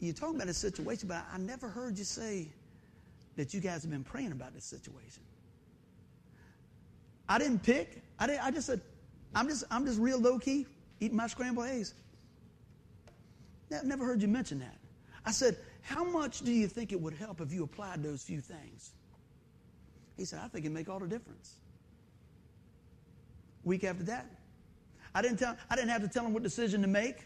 [0.00, 2.48] You're talking about this situation, but I never heard you say
[3.36, 5.22] that you guys have been praying about this situation.
[7.28, 8.02] I didn't pick.
[8.18, 8.80] I, didn't, I just said,
[9.34, 10.66] I'm just, I'm just real low key
[11.00, 11.94] eating my scrambled eggs.
[13.82, 14.76] Never heard you mention that.
[15.26, 18.40] I said, How much do you think it would help if you applied those few
[18.40, 18.92] things?
[20.16, 21.54] He said, I think it'd make all the difference.
[23.64, 24.26] Week after that,
[25.14, 27.24] I didn't, tell, I didn't have to tell him what decision to make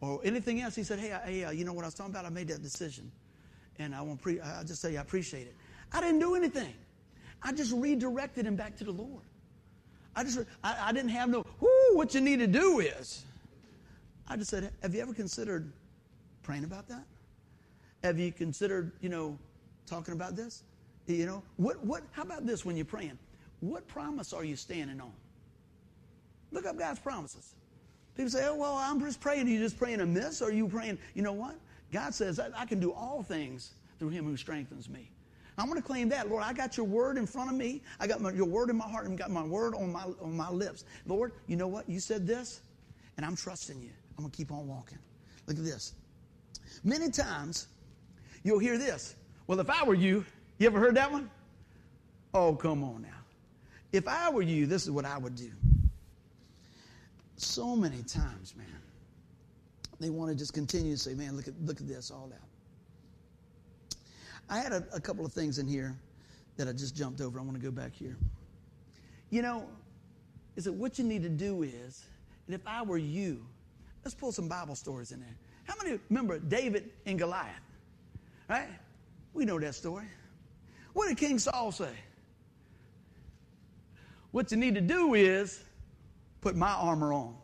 [0.00, 0.74] or anything else.
[0.74, 2.24] He said, Hey, hey uh, you know what I was talking about?
[2.24, 3.10] I made that decision.
[3.78, 5.56] And I want pre- I just say I appreciate it.
[5.92, 6.74] I didn't do anything.
[7.44, 9.22] I just redirected him back to the Lord.
[10.16, 13.24] I just, I, I didn't have no, whoo, what you need to do is.
[14.26, 15.70] I just said, have you ever considered
[16.42, 17.04] praying about that?
[18.02, 19.38] Have you considered, you know,
[19.86, 20.62] talking about this?
[21.06, 23.18] You know, what, what, how about this when you're praying?
[23.60, 25.12] What promise are you standing on?
[26.50, 27.54] Look up God's promises.
[28.16, 29.46] People say, oh, well, I'm just praying.
[29.46, 30.40] Are you just praying amiss?
[30.40, 31.56] Or are you praying, you know what?
[31.92, 35.10] God says, I, I can do all things through him who strengthens me.
[35.56, 36.28] I'm going to claim that.
[36.28, 37.82] Lord, I got your word in front of me.
[38.00, 40.36] I got my, your word in my heart and got my word on my, on
[40.36, 40.84] my lips.
[41.06, 41.88] Lord, you know what?
[41.88, 42.60] You said this,
[43.16, 43.90] and I'm trusting you.
[44.16, 44.98] I'm going to keep on walking.
[45.46, 45.94] Look at this.
[46.82, 47.68] Many times,
[48.42, 49.14] you'll hear this.
[49.46, 50.24] Well, if I were you,
[50.58, 51.30] you ever heard that one?
[52.32, 53.08] Oh, come on now.
[53.92, 55.50] If I were you, this is what I would do.
[57.36, 58.66] So many times, man,
[60.00, 62.40] they want to just continue to say, man, look at, look at this, all that.
[64.48, 65.96] I had a, a couple of things in here
[66.56, 67.38] that I just jumped over.
[67.38, 68.16] I want to go back here.
[69.30, 69.68] You know,
[70.56, 72.04] is that what you need to do is,
[72.46, 73.44] and if I were you,
[74.04, 75.36] let's pull some Bible stories in there.
[75.64, 77.54] How many remember David and Goliath?
[78.48, 78.68] Right?
[79.32, 80.06] We know that story.
[80.92, 81.90] What did King Saul say?
[84.30, 85.62] What you need to do is
[86.40, 87.34] put my armor on.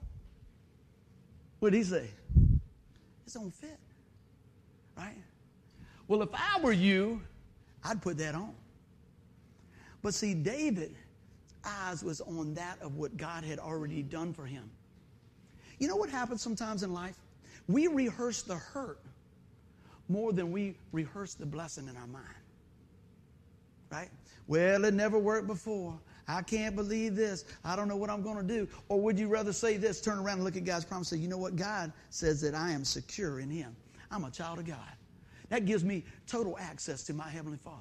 [1.59, 2.11] What did he say?
[3.27, 3.79] It don't fit.
[6.11, 7.23] Well, if I were you,
[7.85, 8.53] I'd put that on.
[10.03, 10.97] But see, David's
[11.65, 14.69] eyes was on that of what God had already done for him.
[15.79, 17.15] You know what happens sometimes in life?
[17.69, 18.99] We rehearse the hurt
[20.09, 22.27] more than we rehearse the blessing in our mind.
[23.93, 24.11] Right?
[24.49, 25.97] Well, it never worked before.
[26.27, 27.45] I can't believe this.
[27.65, 28.67] I don't know what I'm going to do.
[28.89, 31.23] Or would you rather say this, turn around and look at God's promise and say,
[31.23, 31.55] you know what?
[31.55, 33.77] God says that I am secure in Him.
[34.11, 34.97] I'm a child of God.
[35.51, 37.77] That gives me total access to my Heavenly Father.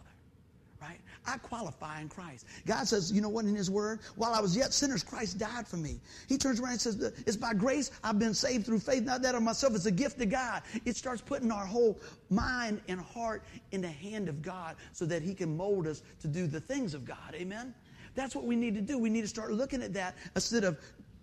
[0.82, 0.99] Right?
[1.27, 2.45] I qualify in Christ.
[2.65, 3.99] God says, you know what, in His Word?
[4.15, 5.99] While I was yet sinners, Christ died for me.
[6.29, 9.36] He turns around and says, It's by grace I've been saved through faith, not that
[9.36, 9.75] of myself.
[9.75, 10.62] It's a gift of God.
[10.86, 15.21] It starts putting our whole mind and heart in the hand of God so that
[15.21, 17.36] He can mold us to do the things of God.
[17.36, 17.73] Amen?
[18.15, 18.97] That's what we need to do.
[18.97, 20.79] We need to start looking at that instead of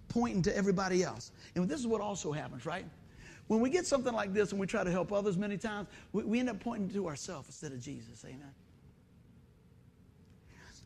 [0.09, 1.33] pointing to everybody else.
[1.55, 2.85] And this is what also happens, right?
[3.49, 6.25] When we get something like this and we try to help others many times, we,
[6.25, 8.25] we end up pointing to ourselves instead of Jesus.
[8.25, 8.53] Amen.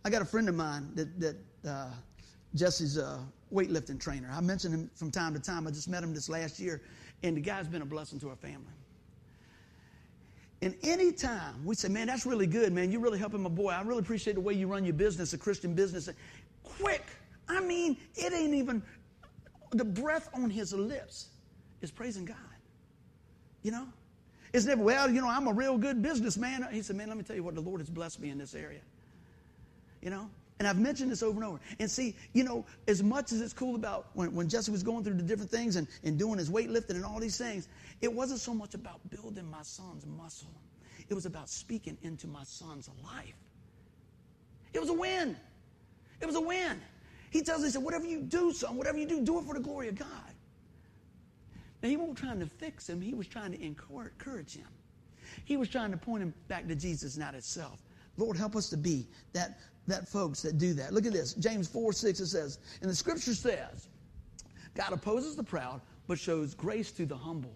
[0.04, 1.90] I got a friend of mine that, that uh,
[2.54, 3.20] Jesse's a
[3.52, 4.30] weightlifting trainer.
[4.32, 5.66] I mention him from time to time.
[5.66, 6.82] I just met him this last year,
[7.22, 8.72] and the guy's been a blessing to our family.
[10.62, 12.92] And any time we say, man, that's really good, man.
[12.92, 13.70] You're really helping my boy.
[13.70, 16.10] I really appreciate the way you run your business, a Christian business.
[16.62, 17.04] Quick.
[17.48, 18.82] I mean, it ain't even
[19.72, 21.28] the breath on his lips
[21.80, 22.36] is praising God.
[23.62, 23.86] You know?
[24.52, 26.66] It's never, well, you know, I'm a real good businessman.
[26.72, 28.54] He said, man, let me tell you what, the Lord has blessed me in this
[28.54, 28.80] area.
[30.02, 30.28] You know?
[30.58, 31.60] And I've mentioned this over and over.
[31.78, 35.04] And see, you know, as much as it's cool about when, when Jesse was going
[35.04, 37.68] through the different things and, and doing his weightlifting and all these things,
[38.02, 40.50] it wasn't so much about building my son's muscle.
[41.08, 43.34] It was about speaking into my son's life.
[44.74, 45.34] It was a win.
[46.20, 46.80] It was a win.
[47.30, 49.54] He tells me, he said, whatever you do, son, whatever you do, do it for
[49.54, 50.29] the glory of God.
[51.82, 54.68] Now, he wasn't trying to fix him, he was trying to encourage him.
[55.44, 57.80] He was trying to point him back to Jesus, not itself.
[58.16, 60.92] Lord, help us to be that, that folks that do that.
[60.92, 61.34] Look at this.
[61.34, 63.88] James 4 6, it says, and the scripture says,
[64.74, 67.54] God opposes the proud, but shows grace to the humble.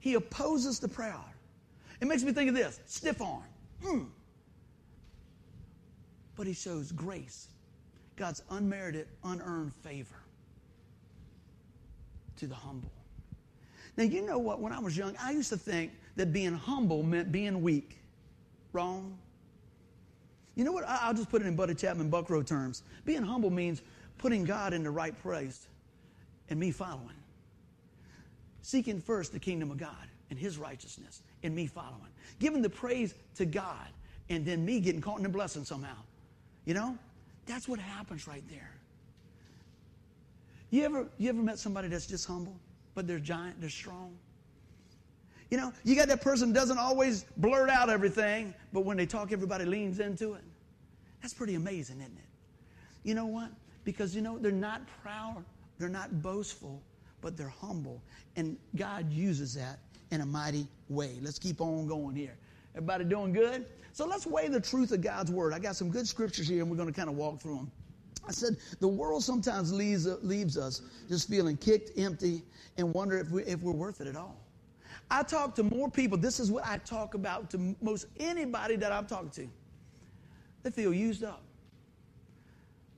[0.00, 1.24] He opposes the proud.
[2.00, 3.42] It makes me think of this stiff arm.
[3.82, 4.06] Mm.
[6.36, 7.48] But he shows grace,
[8.16, 10.22] God's unmerited, unearned favor
[12.36, 12.90] to the humble.
[13.96, 14.60] Now, you know what?
[14.60, 17.98] When I was young, I used to think that being humble meant being weak.
[18.72, 19.16] Wrong.
[20.54, 20.84] You know what?
[20.86, 22.82] I'll just put it in Buddy Chapman Buckrow terms.
[23.04, 23.82] Being humble means
[24.18, 25.66] putting God in the right place
[26.50, 27.16] and me following.
[28.62, 32.10] Seeking first the kingdom of God and his righteousness and me following.
[32.38, 33.88] Giving the praise to God
[34.28, 35.96] and then me getting caught in the blessing somehow.
[36.64, 36.98] You know?
[37.46, 38.72] That's what happens right there.
[40.70, 42.56] You ever, you ever met somebody that's just humble?
[42.96, 44.16] But they're giant, they're strong.
[45.50, 49.30] You know, you got that person doesn't always blurt out everything, but when they talk,
[49.30, 50.42] everybody leans into it.
[51.22, 52.24] That's pretty amazing, isn't it?
[53.04, 53.50] You know what?
[53.84, 55.44] Because, you know, they're not proud,
[55.78, 56.82] they're not boastful,
[57.20, 58.02] but they're humble.
[58.34, 59.78] And God uses that
[60.10, 61.18] in a mighty way.
[61.22, 62.34] Let's keep on going here.
[62.74, 63.66] Everybody doing good?
[63.92, 65.52] So let's weigh the truth of God's word.
[65.52, 67.70] I got some good scriptures here, and we're going to kind of walk through them.
[68.28, 72.42] I said, the world sometimes leaves, leaves us just feeling kicked empty
[72.76, 74.36] and wonder if, we, if we're worth it at all.
[75.10, 76.18] I talk to more people.
[76.18, 79.48] This is what I talk about to most anybody that I'm talking to.
[80.62, 81.42] They feel used up.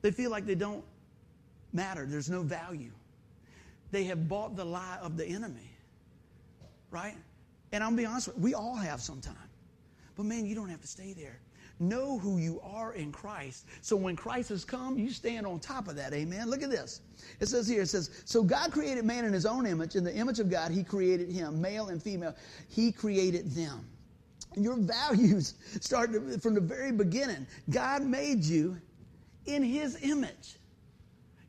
[0.01, 0.83] They feel like they don't
[1.71, 2.05] matter.
[2.07, 2.91] There's no value.
[3.91, 5.69] They have bought the lie of the enemy.
[6.89, 7.17] Right?
[7.71, 9.35] And I'm be honest with you, we all have sometime.
[10.15, 11.39] But man, you don't have to stay there
[11.79, 13.65] know who you are in Christ.
[13.81, 16.13] So when Christ has come, you stand on top of that.
[16.13, 16.49] Amen.
[16.49, 17.01] Look at this.
[17.39, 19.95] It says here, it says, So God created man in his own image.
[19.95, 22.35] In the image of God, he created him, male and female.
[22.67, 23.87] He created them.
[24.55, 26.11] And your values start
[26.41, 27.47] from the very beginning.
[27.69, 28.77] God made you
[29.45, 30.57] in his image.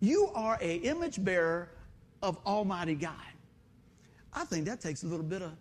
[0.01, 1.71] You are a image bearer
[2.23, 3.15] of Almighty God.
[4.33, 5.53] I think that takes a little bit of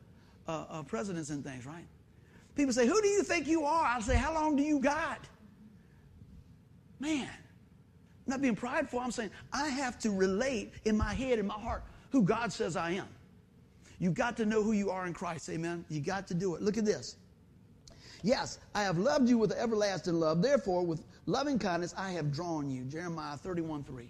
[0.48, 1.86] uh, uh, precedence in things, right?
[2.60, 3.86] People say, Who do you think you are?
[3.86, 5.20] I'll say, How long do you got?
[7.00, 9.00] Man, I'm not being prideful.
[9.00, 12.76] I'm saying I have to relate in my head, in my heart, who God says
[12.76, 13.08] I am.
[13.98, 15.86] You've got to know who you are in Christ, amen?
[15.88, 16.62] You got to do it.
[16.62, 17.16] Look at this.
[18.24, 20.42] Yes, I have loved you with everlasting love.
[20.42, 22.84] Therefore, with loving kindness, I have drawn you.
[22.84, 24.10] Jeremiah 31 3.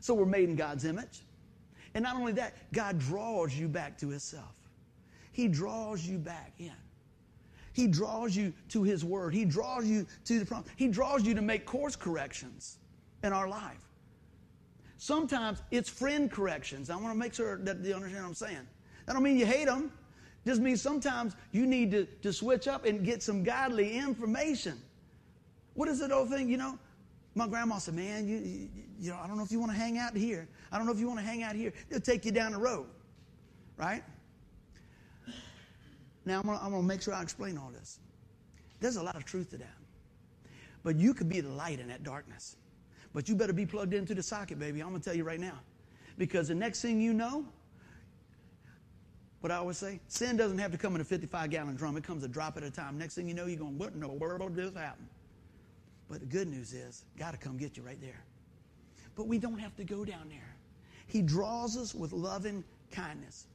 [0.00, 1.22] So we're made in God's image.
[1.94, 4.56] And not only that, God draws you back to Himself.
[5.30, 6.72] He draws you back in.
[7.74, 9.34] He draws you to His Word.
[9.34, 10.68] He draws you to the promise.
[10.76, 12.78] He draws you to make course corrections
[13.22, 13.80] in our life.
[14.96, 16.88] Sometimes it's friend corrections.
[16.88, 18.66] I want to make sure that you understand what I'm saying.
[19.06, 19.92] That don't mean you hate them.
[20.46, 24.80] Just means sometimes you need to, to switch up and get some godly information.
[25.74, 26.78] What is it old thing, you know?
[27.34, 28.68] My grandma said, Man, you, you,
[29.00, 30.46] you know, I don't know if you want to hang out here.
[30.70, 31.72] I don't know if you want to hang out here.
[31.90, 32.86] They'll take you down the road,
[33.76, 34.04] right?
[36.26, 37.98] Now, I'm going to make sure I explain all this.
[38.80, 39.76] There's a lot of truth to that.
[40.82, 42.56] But you could be the light in that darkness.
[43.12, 44.80] But you better be plugged into the socket, baby.
[44.80, 45.60] I'm going to tell you right now.
[46.18, 47.44] Because the next thing you know,
[49.40, 51.96] what I always say, sin doesn't have to come in a 55 gallon drum.
[51.96, 52.98] It comes a drop at a time.
[52.98, 55.08] Next thing you know, you're going, what in the world just happened?
[56.08, 58.24] But the good news is, God will come get you right there.
[59.16, 60.56] But we don't have to go down there.
[61.06, 63.46] He draws us with loving kindness.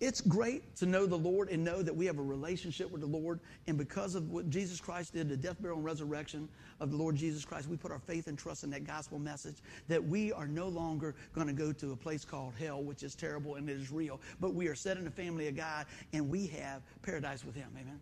[0.00, 3.06] It's great to know the Lord and know that we have a relationship with the
[3.06, 3.38] Lord.
[3.66, 6.48] And because of what Jesus Christ did, the death, burial, and resurrection
[6.80, 9.56] of the Lord Jesus Christ, we put our faith and trust in that gospel message
[9.88, 13.14] that we are no longer going to go to a place called hell, which is
[13.14, 14.22] terrible and it is real.
[14.40, 15.84] But we are set in the family of God
[16.14, 17.68] and we have paradise with Him.
[17.78, 18.00] Amen.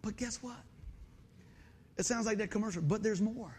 [0.00, 0.62] But guess what?
[1.98, 3.56] It sounds like that commercial, but there's more.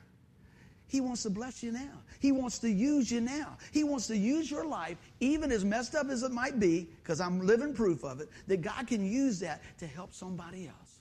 [0.87, 2.01] He wants to bless you now.
[2.19, 3.57] He wants to use you now.
[3.71, 7.19] He wants to use your life, even as messed up as it might be, because
[7.19, 10.99] I'm living proof of it, that God can use that to help somebody else.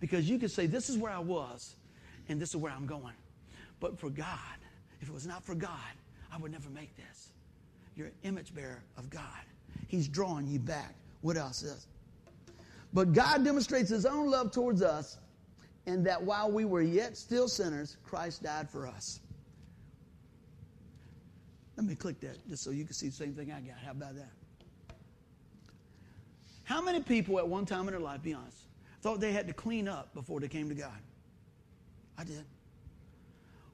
[0.00, 1.76] Because you can say, This is where I was,
[2.28, 3.14] and this is where I'm going.
[3.80, 4.38] But for God,
[5.00, 5.70] if it was not for God,
[6.32, 7.28] I would never make this.
[7.96, 9.22] You're an image bearer of God.
[9.86, 10.94] He's drawing you back.
[11.20, 11.86] What else is?
[12.92, 15.18] But God demonstrates His own love towards us
[15.88, 19.20] and that while we were yet still sinners, Christ died for us.
[21.78, 23.78] Let me click that just so you can see the same thing I got.
[23.82, 24.28] How about that?
[26.64, 28.58] How many people at one time in their life, be honest,
[29.00, 30.98] thought they had to clean up before they came to God?
[32.18, 32.44] I did.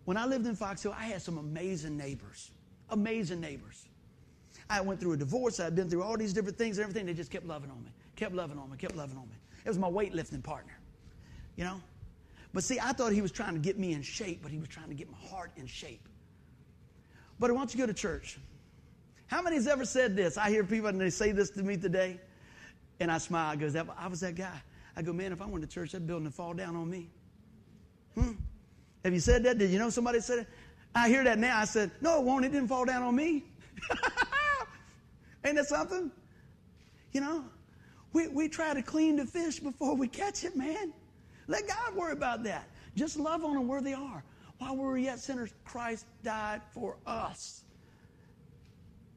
[0.04, 2.52] When I lived in Fox Hill, I had some amazing neighbors.
[2.90, 3.88] Amazing neighbors.
[4.70, 5.58] I went through a divorce.
[5.58, 7.06] I'd been through all these different things and everything.
[7.06, 9.34] They just kept loving on me, kept loving on me, kept loving on me.
[9.64, 10.78] It was my weightlifting partner,
[11.56, 11.80] you know?
[12.54, 14.68] But see, I thought he was trying to get me in shape, but he was
[14.68, 16.08] trying to get my heart in shape.
[17.40, 18.38] But I want you to go to church.
[19.26, 20.38] How many has ever said this?
[20.38, 22.20] I hear people and they say this to me today,
[23.00, 23.50] and I smile.
[23.50, 24.62] I go, I was that guy.
[24.96, 27.10] I go, man, if I went to church, that building would fall down on me.
[28.14, 28.32] Hmm?
[29.04, 29.58] Have you said that?
[29.58, 30.46] Did you know somebody said it?
[30.94, 31.58] I hear that now.
[31.58, 32.44] I said, no, it won't.
[32.44, 33.42] It didn't fall down on me.
[35.44, 36.12] Ain't that something?
[37.10, 37.44] You know,
[38.12, 40.92] we, we try to clean the fish before we catch it, man.
[41.46, 42.68] Let God worry about that.
[42.96, 44.22] Just love on them where they are.
[44.58, 47.62] While we were yet sinners, Christ died for us.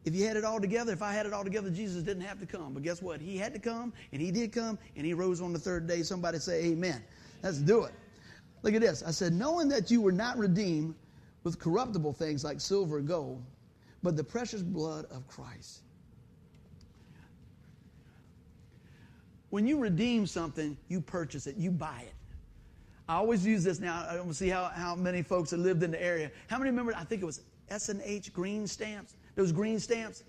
[0.03, 2.39] If you had it all together, if I had it all together, Jesus didn't have
[2.39, 2.73] to come.
[2.73, 3.19] But guess what?
[3.19, 6.01] He had to come, and he did come, and he rose on the third day.
[6.01, 7.03] Somebody say amen.
[7.43, 7.93] Let's do it.
[8.63, 9.03] Look at this.
[9.05, 10.95] I said, knowing that you were not redeemed
[11.43, 13.43] with corruptible things like silver and gold,
[14.01, 15.81] but the precious blood of Christ.
[19.49, 22.13] When you redeem something, you purchase it, you buy it.
[23.09, 24.05] I always use this now.
[24.09, 26.29] I don't see how, how many folks have lived in the area.
[26.47, 26.93] How many remember?
[26.95, 29.15] I think it was S and H green stamps.
[29.35, 30.23] Those green stamps.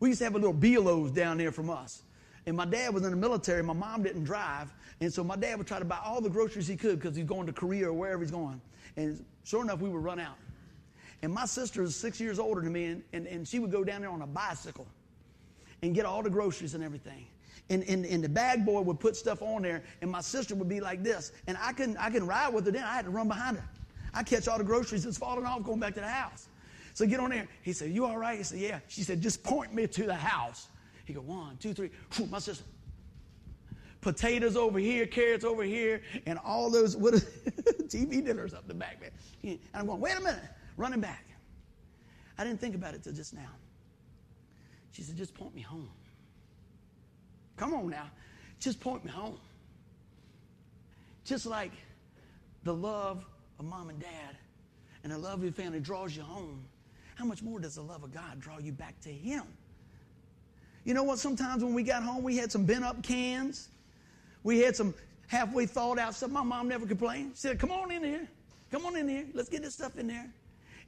[0.00, 2.02] We used to have a little Bi-Lo's down there from us.
[2.46, 3.62] And my dad was in the military.
[3.62, 4.72] My mom didn't drive.
[5.00, 7.26] And so my dad would try to buy all the groceries he could because he's
[7.26, 8.60] going to Korea or wherever he's going.
[8.96, 10.36] And sure enough, we would run out.
[11.22, 13.84] And my sister is six years older than me, and, and, and she would go
[13.84, 14.86] down there on a bicycle
[15.82, 17.26] and get all the groceries and everything
[17.70, 20.68] and, and, and the bag boy would put stuff on there, and my sister would
[20.68, 21.32] be like this.
[21.46, 22.84] And I couldn't, I couldn't ride with her then.
[22.84, 23.64] I had to run behind her.
[24.14, 26.48] I catch all the groceries that's falling off going back to the house.
[26.94, 27.48] So get on there.
[27.62, 28.36] He said, You all right?
[28.36, 28.80] He said, Yeah.
[28.88, 30.68] She said, Just point me to the house.
[31.04, 31.90] He go, One, two, three.
[32.14, 32.64] Whew, my sister.
[34.02, 37.14] Potatoes over here, carrots over here, and all those what
[37.84, 39.10] TV dinners up the back there.
[39.44, 40.42] And I'm going, Wait a minute.
[40.76, 41.24] Running back.
[42.36, 43.50] I didn't think about it till just now.
[44.92, 45.88] She said, Just point me home.
[47.56, 48.10] Come on now.
[48.60, 49.38] Just point me home.
[51.24, 51.72] Just like
[52.64, 53.24] the love
[53.58, 54.36] of mom and dad
[55.04, 56.64] and the love of your family draws you home,
[57.14, 59.44] how much more does the love of God draw you back to Him?
[60.84, 61.18] You know what?
[61.18, 63.68] Sometimes when we got home, we had some bent up cans.
[64.42, 64.94] We had some
[65.28, 66.30] halfway thawed out stuff.
[66.30, 67.32] My mom never complained.
[67.34, 68.28] She said, Come on in here.
[68.70, 69.26] Come on in here.
[69.34, 70.28] Let's get this stuff in there.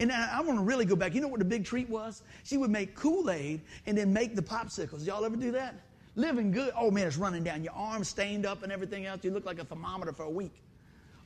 [0.01, 1.15] And I, I want to really go back.
[1.15, 2.23] You know what the big treat was?
[2.43, 5.07] She would make Kool Aid and then make the popsicles.
[5.07, 5.77] Y'all ever do that?
[6.17, 6.73] Living good.
[6.77, 7.65] Oh man, it's running down.
[7.65, 9.25] Your arms stained up and everything else.
[9.25, 10.63] You look like a thermometer for a week.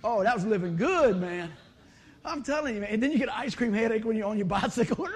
[0.03, 1.53] Oh, that was living good, man.
[2.24, 2.90] I'm telling you, man.
[2.90, 5.09] And then you get an ice cream headache when you're on your bicycle.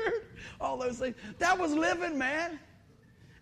[0.60, 1.16] All those things.
[1.38, 2.58] That was living, man.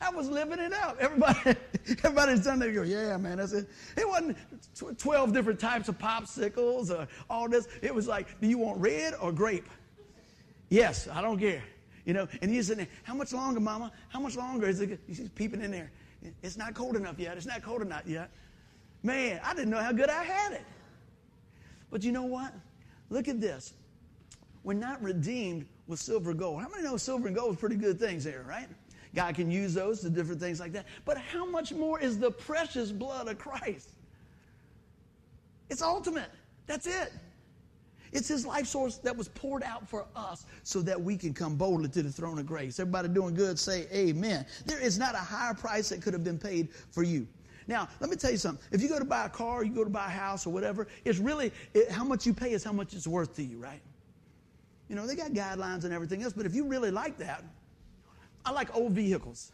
[0.00, 0.98] I was living it out.
[0.98, 1.38] Everybody,
[2.04, 2.74] everybody's done that.
[2.74, 3.68] go, yeah, man, that's it.
[3.96, 4.36] It wasn't
[4.98, 7.68] 12 different types of popsicles or all this.
[7.82, 9.68] It was like, do you want red or grape?
[10.70, 11.62] Yes, I don't care.
[12.10, 13.92] You know, and he's saying, how much longer, mama?
[14.08, 14.98] How much longer is it?
[15.06, 15.92] He's peeping in there.
[16.42, 17.36] It's not cold enough yet.
[17.36, 18.32] It's not cold enough yet.
[19.04, 20.64] Man, I didn't know how good I had it.
[21.88, 22.52] But you know what?
[23.10, 23.74] Look at this.
[24.64, 26.60] We're not redeemed with silver and gold.
[26.60, 28.66] How many know silver and gold is pretty good things there, right?
[29.14, 30.86] God can use those to different things like that.
[31.04, 33.90] But how much more is the precious blood of Christ?
[35.68, 36.30] It's ultimate.
[36.66, 37.12] That's it.
[38.12, 41.56] It's his life source that was poured out for us so that we can come
[41.56, 42.80] boldly to the throne of grace.
[42.80, 44.46] Everybody doing good, say amen.
[44.66, 47.26] There is not a higher price that could have been paid for you.
[47.66, 48.64] Now, let me tell you something.
[48.72, 50.88] If you go to buy a car, you go to buy a house or whatever,
[51.04, 53.80] it's really it, how much you pay is how much it's worth to you, right?
[54.88, 57.44] You know, they got guidelines and everything else, but if you really like that,
[58.44, 59.52] I like old vehicles.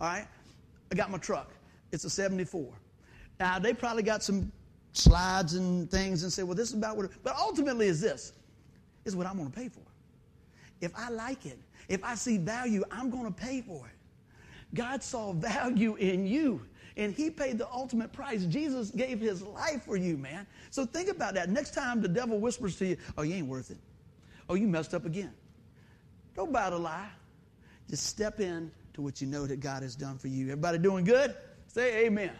[0.00, 0.26] All right?
[0.90, 1.52] I got my truck.
[1.92, 2.66] It's a 74.
[3.38, 4.50] Now, they probably got some
[4.98, 8.32] slides and things and say, well, this is about what, it, but ultimately is this,
[9.04, 9.80] is what I'm going to pay for.
[10.80, 11.58] If I like it,
[11.88, 13.94] if I see value, I'm going to pay for it.
[14.74, 16.60] God saw value in you
[16.96, 18.44] and he paid the ultimate price.
[18.44, 20.46] Jesus gave his life for you, man.
[20.70, 21.48] So think about that.
[21.48, 23.78] Next time the devil whispers to you, oh, you ain't worth it.
[24.48, 25.32] Oh, you messed up again.
[26.34, 27.08] Don't buy the lie.
[27.88, 30.46] Just step in to what you know that God has done for you.
[30.46, 31.34] Everybody doing good?
[31.68, 32.32] Say amen.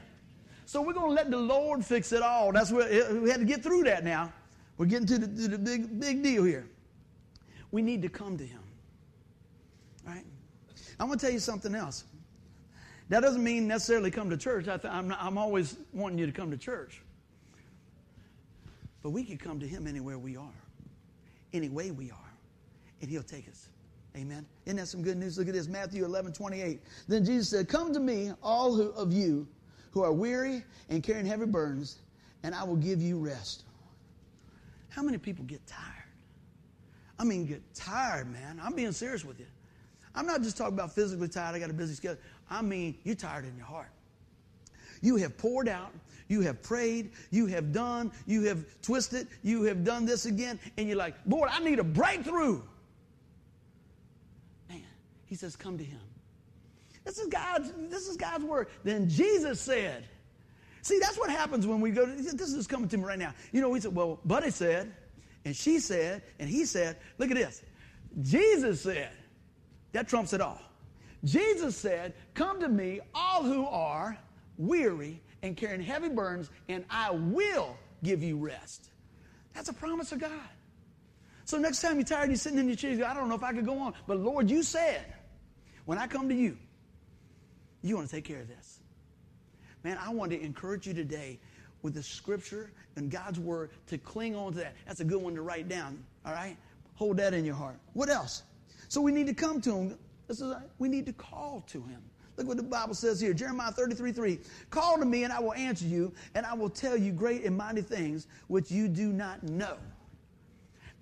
[0.69, 2.53] So we're going to let the Lord fix it all.
[2.53, 4.31] That's what eh, we had to get through that now.
[4.77, 6.69] We're getting to the, to the big, big deal here.
[7.71, 8.61] We need to come to Him.
[10.07, 10.27] All right?
[11.01, 12.05] I'm going to tell you something else.
[13.09, 14.69] That doesn't mean necessarily come to church.
[14.69, 17.01] I am I'm always wanting you to come to church.
[19.03, 20.61] But we can come to Him anywhere we are,
[21.55, 22.33] any way we are,
[23.01, 23.71] and He'll take us.
[24.15, 24.45] Amen.
[24.67, 25.39] Isn't that some good news?
[25.39, 26.83] Look at this Matthew 11 28.
[27.09, 29.49] Then Jesus said, Come to me, all who, of you
[29.93, 31.99] who are weary and carrying heavy burdens,
[32.43, 33.65] and I will give you rest.
[34.89, 35.85] How many people get tired?
[37.19, 38.61] I mean, get tired, man.
[38.63, 39.47] I'm being serious with you.
[40.15, 42.21] I'm not just talking about physically tired, I got a busy schedule.
[42.51, 43.91] I mean, you're tired in your heart.
[45.01, 45.93] You have poured out,
[46.29, 50.89] you have prayed, you have done, you have twisted, you have done this again, and
[50.89, 52.61] you're like, Lord, I need a breakthrough.
[54.69, 54.83] Man,
[55.27, 56.01] he says, come to him.
[57.09, 58.67] This is God's, this is God's word.
[58.85, 60.05] Then Jesus said,
[60.83, 63.33] See, that's what happens when we go to this is coming to me right now.
[63.51, 64.93] You know, we said, Well, Buddy said,
[65.47, 67.63] and she said, and he said, look at this.
[68.21, 69.09] Jesus said,
[69.93, 70.61] that trumps it all.
[71.25, 74.19] Jesus said, Come to me, all who are
[74.59, 78.91] weary and carrying heavy burdens, and I will give you rest.
[79.55, 80.31] That's a promise of God.
[81.47, 83.31] So next time you're tired and you're sitting in your chair, you go, I don't
[83.31, 83.95] know if I could go on.
[84.07, 85.07] But Lord, you said,
[85.87, 86.59] when I come to you,
[87.83, 88.81] you want to take care of this.
[89.85, 91.39] Man, I want to encourage you today
[91.83, 94.75] with the scripture and God's word to cling on to that.
[94.87, 96.57] That's a good one to write down, all right?
[96.95, 97.77] Hold that in your heart.
[97.93, 98.43] What else?
[98.89, 102.03] So we need to come to him this is, we need to call to him.
[102.37, 104.39] Look what the Bible says here Jeremiah 33 3.
[104.71, 107.57] Call to me, and I will answer you, and I will tell you great and
[107.57, 109.79] mighty things which you do not know.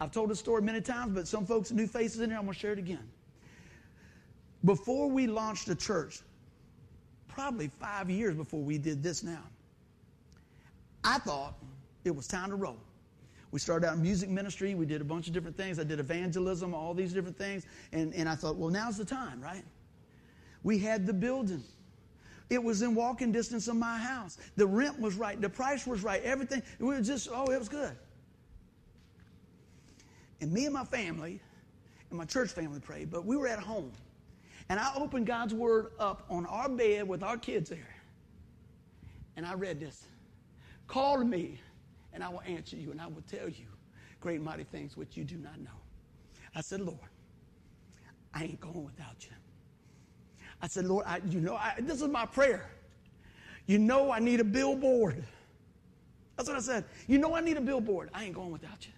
[0.01, 2.55] I've told this story many times, but some folks, new faces in here, I'm going
[2.55, 3.09] to share it again.
[4.65, 6.21] Before we launched the church,
[7.37, 9.43] probably five years before we did this now,
[11.05, 11.55] I thought
[12.05, 12.79] it was time to roll.
[13.51, 14.75] We started out in music ministry.
[14.75, 15.79] We did a bunch of different things.
[15.79, 17.67] I did evangelism, all these different things.
[17.93, 19.63] And, and I thought, well, now's the time, right?
[20.63, 21.63] We had the building.
[22.49, 24.39] It was in walking distance of my house.
[24.57, 25.39] The rent was right.
[25.39, 26.23] The price was right.
[26.23, 26.63] Everything.
[26.79, 27.93] We were just, oh, it was good.
[30.41, 31.39] And me and my family
[32.09, 33.93] and my church family prayed, but we were at home.
[34.69, 37.95] And I opened God's word up on our bed with our kids there.
[39.37, 40.07] And I read this
[40.89, 41.61] Call to me
[42.17, 43.67] and I will answer you, and I will tell you
[44.21, 45.71] great mighty things which you do not know.
[46.55, 46.99] I said, Lord,
[48.33, 49.33] I ain't going without you.
[50.63, 52.71] I said, Lord, I, you know, I, this is my prayer.
[53.67, 55.23] You know, I need a billboard.
[56.37, 56.85] That's what I said.
[57.07, 58.09] You know, I need a billboard.
[58.15, 58.93] I ain't going without you.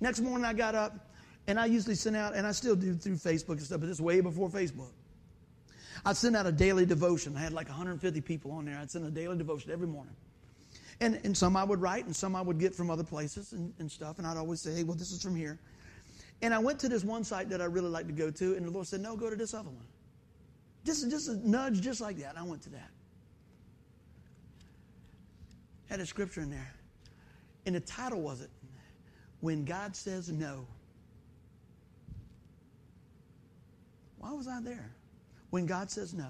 [0.00, 1.07] Next morning, I got up,
[1.48, 4.00] and I usually send out, and I still do through Facebook and stuff, but this
[4.00, 4.92] way before Facebook.
[6.04, 7.34] I'd send out a daily devotion.
[7.36, 8.78] I had like 150 people on there.
[8.78, 10.14] I'd send a daily devotion every morning.
[11.00, 13.72] And, and some I would write, and some I would get from other places and,
[13.78, 14.18] and stuff.
[14.18, 15.58] And I'd always say, hey, well, this is from here.
[16.42, 18.66] And I went to this one site that I really like to go to, and
[18.66, 19.86] the Lord said, no, go to this other one.
[20.84, 22.30] Just, just a nudge, just like that.
[22.30, 22.90] And I went to that.
[25.88, 26.74] Had a scripture in there.
[27.64, 28.50] And the title was it,
[29.40, 30.66] When God Says No.
[34.28, 34.90] Why was I there?
[35.48, 36.28] When God says no.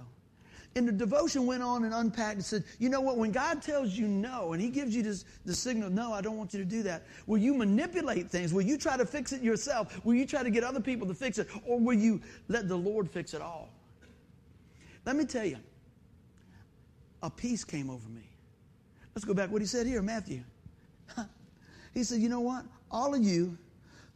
[0.77, 3.95] And the devotion went on and unpacked and said, you know what, when God tells
[3.95, 6.65] you no, and He gives you this, the signal, no, I don't want you to
[6.65, 8.55] do that, will you manipulate things?
[8.55, 10.05] Will you try to fix it yourself?
[10.05, 11.49] Will you try to get other people to fix it?
[11.67, 13.69] Or will you let the Lord fix it all?
[15.05, 15.57] Let me tell you,
[17.25, 18.31] a peace came over me.
[19.17, 20.45] Let's go back what he said here, Matthew.
[21.95, 22.65] he said, You know what?
[22.93, 23.59] All of you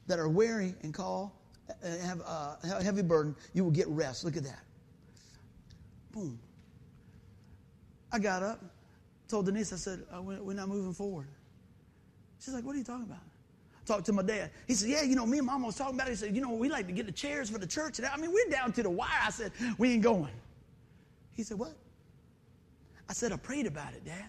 [0.07, 1.42] that are weary and call,
[1.85, 4.25] Uh, have uh, a heavy burden, you will get rest.
[4.25, 4.61] Look at that.
[6.13, 6.39] Boom.
[8.13, 8.63] I got up,
[9.29, 11.29] told Denise, I said, oh, We're not moving forward.
[12.39, 13.23] She's like, What are you talking about?
[13.85, 14.51] talked to my dad.
[14.67, 16.13] He said, Yeah, you know, me and mom was talking about it.
[16.13, 18.01] He said, You know, we like to get the chairs for the church.
[18.01, 19.09] I mean, we're down to the wire.
[19.23, 20.33] I said, We ain't going.
[21.35, 21.75] He said, What?
[23.09, 24.25] I said, I prayed about it, Dad.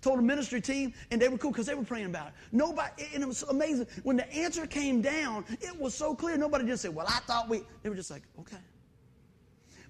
[0.00, 2.32] Told the ministry team, and they were cool because they were praying about it.
[2.52, 3.86] Nobody, and it was amazing.
[4.02, 6.36] When the answer came down, it was so clear.
[6.36, 7.62] Nobody just said, Well, I thought we.
[7.82, 8.56] They were just like, Okay.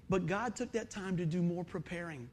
[0.09, 2.27] But God took that time to do more preparing,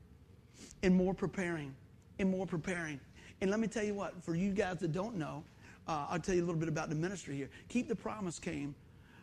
[0.83, 1.75] and more preparing,
[2.19, 2.99] and more preparing.
[3.43, 5.45] And let me tell you what, for you guys that don't know,
[5.87, 7.51] uh, I'll tell you a little bit about the ministry here.
[7.69, 8.75] Keep the Promise came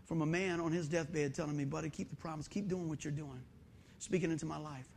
[0.06, 3.04] from a man on his deathbed telling me, buddy, keep the promise, keep doing what
[3.04, 3.42] you're doing,
[4.00, 4.88] speaking into my life.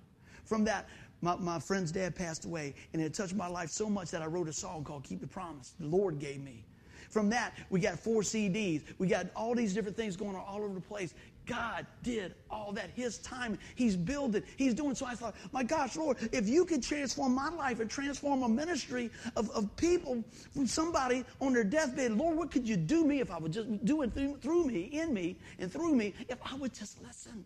[0.44, 0.88] From that,
[1.20, 4.26] my, my friend's dad passed away, and it touched my life so much that I
[4.26, 5.74] wrote a song called Keep the Promise.
[5.80, 6.64] The Lord gave me.
[7.10, 8.82] From that, we got four CDs.
[8.98, 11.14] We got all these different things going on all over the place.
[11.46, 12.90] God did all that.
[12.94, 14.94] His time, He's building, He's doing.
[14.94, 18.48] So I thought, my gosh, Lord, if you could transform my life and transform a
[18.48, 23.20] ministry of, of people from somebody on their deathbed, Lord, what could you do me
[23.20, 26.38] if I would just do it through, through me, in me, and through me, if
[26.44, 27.44] I would just listen?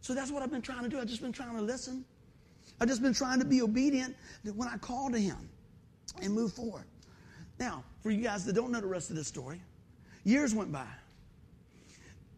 [0.00, 0.98] So that's what I've been trying to do.
[0.98, 2.04] I've just been trying to listen.
[2.80, 4.16] I've just been trying to be obedient
[4.54, 5.48] when I call to Him
[6.20, 6.84] and move forward.
[7.58, 9.60] Now, for you guys that don't know the rest of this story,
[10.24, 10.86] years went by.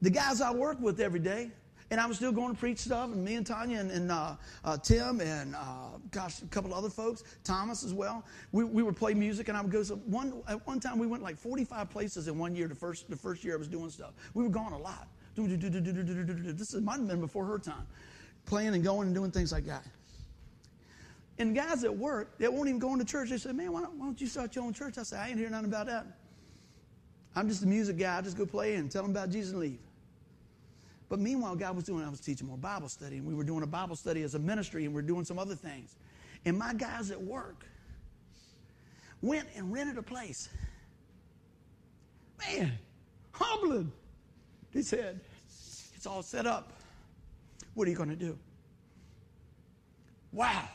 [0.02, 1.50] The guys I work with every day,
[1.90, 4.36] and I was still going to preach stuff, and me and Tanya and, and uh,
[4.64, 8.24] uh, Tim and uh, gosh, a couple other folks, Thomas as well.
[8.52, 9.82] We, we would play music, and I would go.
[9.82, 12.68] So one at one time we went like 45 places in one year.
[12.68, 15.08] The first the first year I was doing stuff, we were gone a lot.
[15.36, 17.86] This might have been before her time,
[18.46, 19.84] playing and going and doing things like that.
[21.38, 23.98] And guys at work that won't even go into church, they say, Man, why don't,
[23.98, 24.96] why don't you start your own church?
[24.98, 26.06] I say, I ain't hear nothing about that.
[27.34, 28.16] I'm just a music guy.
[28.16, 29.78] I just go play and tell them about Jesus and leave.
[31.08, 33.62] But meanwhile, God was doing, I was teaching more Bible study, and we were doing
[33.62, 35.94] a Bible study as a ministry, and we are doing some other things.
[36.44, 37.66] And my guys at work
[39.20, 40.48] went and rented a place.
[42.38, 42.72] Man,
[43.32, 43.92] humbling.
[44.72, 45.20] He said,
[45.94, 46.72] It's all set up.
[47.74, 48.38] What are you going to do?
[50.32, 50.68] Wow.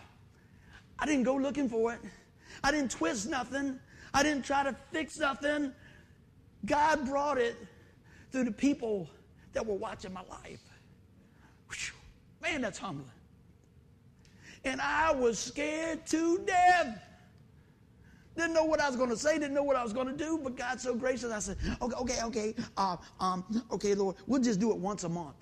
[1.02, 2.00] I didn't go looking for it.
[2.64, 3.80] I didn't twist nothing.
[4.14, 5.74] I didn't try to fix nothing.
[6.66, 7.56] God brought it
[8.32, 9.10] through the people
[9.54, 10.62] that were watching my life.
[11.70, 11.96] Whew.
[12.42, 13.10] Man, that's humbling.
[14.64, 17.02] And I was scared to death.
[18.38, 20.16] Didn't know what I was going to say, didn't know what I was going to
[20.16, 21.32] do, but God's so gracious.
[21.32, 25.10] I said, okay, okay, okay, uh, um, okay, Lord, we'll just do it once a
[25.10, 25.36] month.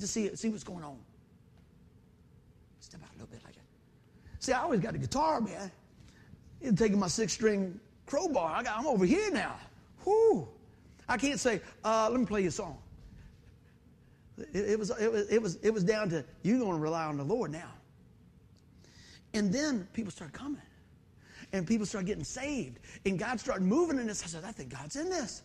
[0.00, 0.98] Just see, see what's going on.
[2.80, 3.62] Step out a little bit like that.
[4.48, 5.70] See, I always got a guitar, man.
[6.58, 8.56] He's taking my six string crowbar.
[8.56, 9.56] I got, I'm over here now.
[10.06, 10.48] Whoo.
[11.06, 12.78] I can't say, uh, let me play you a song.
[14.38, 17.04] It, it, was, it, was, it, was, it was down to, you're going to rely
[17.04, 17.68] on the Lord now.
[19.34, 20.62] And then people started coming
[21.52, 22.78] and people started getting saved.
[23.04, 24.24] And God started moving in this.
[24.24, 25.42] I said, I think God's in this.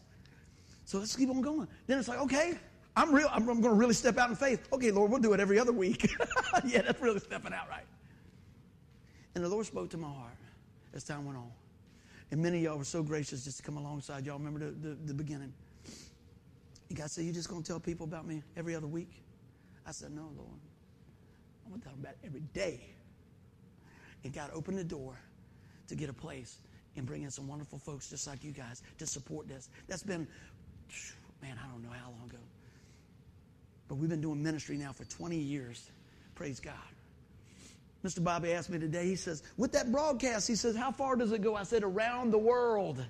[0.85, 1.67] So let's keep on going.
[1.87, 2.53] Then it's like, okay,
[2.95, 3.27] I'm real.
[3.29, 4.65] I'm, I'm going to really step out in faith.
[4.71, 6.09] Okay, Lord, we'll do it every other week.
[6.65, 7.83] yeah, that's really stepping out right.
[9.35, 10.37] And the Lord spoke to my heart
[10.93, 11.51] as time went on.
[12.31, 14.25] And many of y'all were so gracious just to come alongside.
[14.25, 15.53] Y'all remember the, the, the beginning.
[16.89, 19.11] And God said, You just going to tell people about me every other week?
[19.85, 20.59] I said, No, Lord.
[21.65, 22.81] I'm going to tell them about every day.
[24.23, 25.17] And God opened the door
[25.87, 26.57] to get a place
[26.95, 29.69] and bring in some wonderful folks just like you guys to support this.
[29.87, 30.27] That's been,
[31.41, 32.37] man, I don't know how long ago.
[33.87, 35.89] But we've been doing ministry now for 20 years.
[36.35, 36.73] Praise God.
[38.03, 38.21] Mr.
[38.21, 41.41] Bobby asked me today, he says, with that broadcast, he says, how far does it
[41.41, 41.55] go?
[41.55, 43.03] I said, around the world.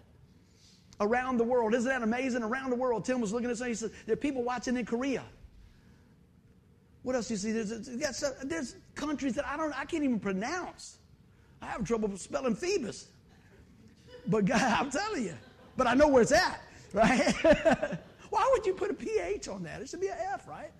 [0.99, 1.73] Around the world.
[1.73, 2.43] Isn't that amazing?
[2.43, 3.03] Around the world.
[3.03, 5.23] Tim was looking at something, he said, there are people watching in Korea.
[7.01, 7.51] What else do you see?
[7.51, 7.89] There's,
[8.43, 10.97] there's countries that I don't, I can't even pronounce.
[11.61, 13.07] I have trouble spelling Phoebus.
[14.27, 15.35] But God, I'm telling you.
[15.75, 16.61] But I know where it's at,
[16.93, 17.33] right?
[18.29, 19.81] Why would you put a PH on that?
[19.81, 20.71] It should be an F, right?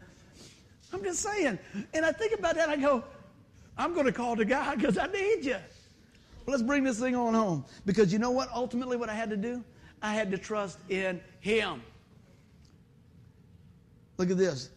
[0.94, 1.58] I'm just saying.
[1.94, 3.04] And I think about that, I go,
[3.78, 5.58] I'm going to call to God because I need you.
[6.46, 7.66] Let's bring this thing on home.
[7.86, 8.50] Because you know what?
[8.54, 9.64] Ultimately, what I had to do?
[10.02, 11.82] I had to trust in Him.
[14.18, 14.70] Look at this.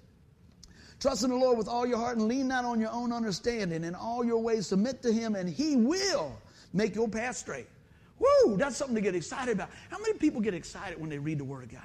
[1.01, 3.85] Trust in the Lord with all your heart and lean not on your own understanding.
[3.85, 6.39] In all your ways, submit to Him, and He will
[6.73, 7.67] make your path straight.
[8.19, 9.69] Woo, that's something to get excited about.
[9.91, 11.83] How many people get excited when they read the Word of God?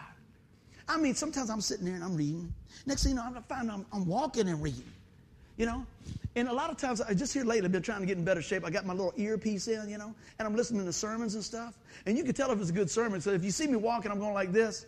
[0.88, 2.54] I mean, sometimes I'm sitting there and I'm reading.
[2.86, 4.92] Next thing you know, I find I'm, I'm walking and reading.
[5.58, 5.86] You know?
[6.36, 8.24] And a lot of times, I just here lately, I've been trying to get in
[8.24, 8.66] better shape.
[8.66, 11.78] I got my little earpiece in, you know, and I'm listening to sermons and stuff.
[12.06, 13.20] And you can tell if it's a good sermon.
[13.20, 14.86] So if you see me walking, I'm going like this.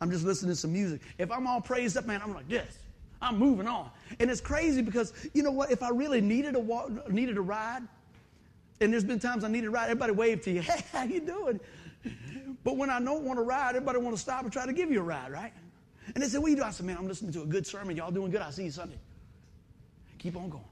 [0.00, 1.00] I'm just listening to some music.
[1.18, 2.78] If I'm all praised up, man, I'm like this.
[3.20, 3.90] I'm moving on.
[4.20, 7.40] And it's crazy because, you know what, if I really needed a, walk, needed a
[7.40, 7.82] ride,
[8.80, 11.20] and there's been times I needed a ride, everybody wave to you, hey, how you
[11.20, 11.58] doing?
[12.62, 14.90] But when I don't want to ride, everybody want to stop and try to give
[14.90, 15.52] you a ride, right?
[16.14, 16.68] And they said, what you doing?
[16.68, 17.96] I said, man, I'm listening to a good sermon.
[17.96, 18.42] Y'all doing good.
[18.42, 18.98] I'll see you Sunday.
[20.18, 20.64] Keep on going.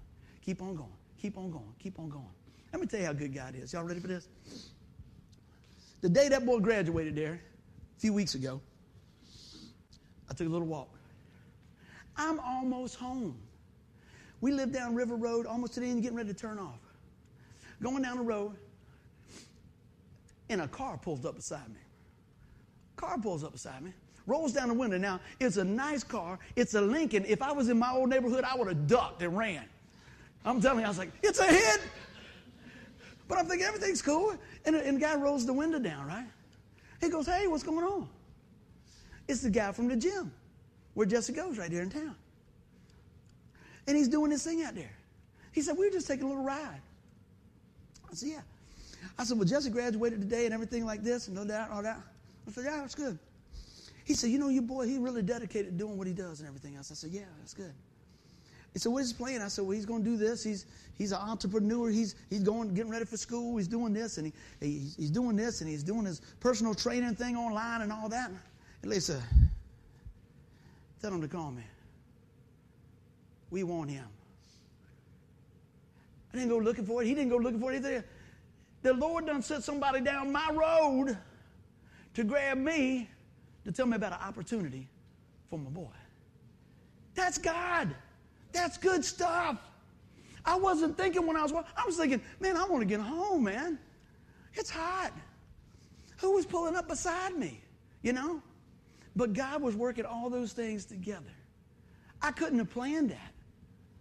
[0.45, 0.89] Keep on going.
[1.21, 1.73] Keep on going.
[1.79, 2.25] Keep on going.
[2.73, 3.73] Let me tell you how good God is.
[3.73, 4.29] Y'all ready for this?
[6.01, 7.41] The day that boy graduated there,
[7.97, 8.61] a few weeks ago,
[10.29, 10.89] I took a little walk.
[12.17, 13.37] I'm almost home.
[14.41, 16.81] We live down River Road, almost to the end, getting ready to turn off.
[17.81, 18.57] Going down the road,
[20.49, 21.81] and a car pulls up beside me.
[22.97, 23.93] Car pulls up beside me,
[24.27, 24.99] rolls down the window.
[24.99, 26.39] Now, it's a nice car.
[26.57, 27.25] It's a Lincoln.
[27.27, 29.65] If I was in my old neighborhood, I would have ducked and ran.
[30.45, 31.81] I'm telling you, I was like, it's a hit.
[33.29, 34.35] But I'm thinking everything's cool.
[34.65, 36.27] And, and the guy rolls the window down, right?
[37.01, 38.09] He goes, hey, what's going on?
[39.29, 40.33] It's the guy from the gym
[40.95, 42.15] where Jesse goes right here in town.
[43.87, 44.93] And he's doing this thing out there.
[45.53, 46.81] He said, we are just taking a little ride.
[48.11, 48.41] I said, yeah.
[49.19, 52.01] I said, well, Jesse graduated today and everything like this, and no doubt, all that.
[52.47, 53.19] I said, yeah, that's good.
[54.05, 56.77] He said, you know, your boy, he really dedicated doing what he does and everything
[56.77, 56.91] else.
[56.91, 57.73] I said, yeah, that's good.
[58.73, 59.43] He said, what is he playing?
[59.43, 60.43] I said, well, he's going to do this.
[60.43, 60.65] He's,
[60.97, 61.91] he's an entrepreneur.
[61.91, 63.59] He's, he's going, getting ready for school.
[63.59, 67.15] He's doing this, and he, he's, he's doing this, and he's doing his personal training
[67.15, 68.31] thing online and all that.
[68.31, 69.23] And Lisa,
[71.03, 71.65] tell him to call me.
[73.51, 74.07] We want him.
[76.33, 77.07] I didn't go looking for it.
[77.07, 78.05] He didn't go looking for it either.
[78.81, 81.19] The Lord done set somebody down my road
[82.15, 83.09] to grab me
[83.67, 84.89] to tell me about an opportunity
[85.51, 85.93] for my boy.
[87.15, 87.95] That's God.
[88.53, 89.59] That's good stuff.
[90.45, 93.45] I wasn't thinking when I was I was thinking, man, I want to get home,
[93.45, 93.79] man.
[94.55, 95.13] It's hot.
[96.19, 97.61] Who was pulling up beside me?
[98.03, 98.43] You know?
[99.15, 101.33] But God was working all those things together.
[102.21, 103.33] I couldn't have planned that.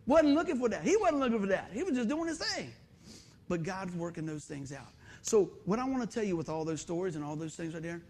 [0.08, 0.84] Wasn't looking for that.
[0.84, 1.70] He wasn't looking for that.
[1.74, 2.72] He was just doing his thing.
[3.48, 4.88] But God's working those things out.
[5.22, 7.74] So, what I want to tell you with all those stories and all those things
[7.74, 8.02] right there,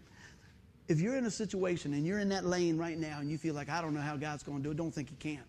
[0.88, 3.54] if you're in a situation and you're in that lane right now and you feel
[3.54, 5.46] like, I don't know how God's going to do it, don't think He can't.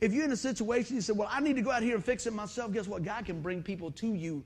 [0.00, 2.04] If you're in a situation you say, Well, I need to go out here and
[2.04, 3.02] fix it myself, guess what?
[3.02, 4.42] God can bring people to you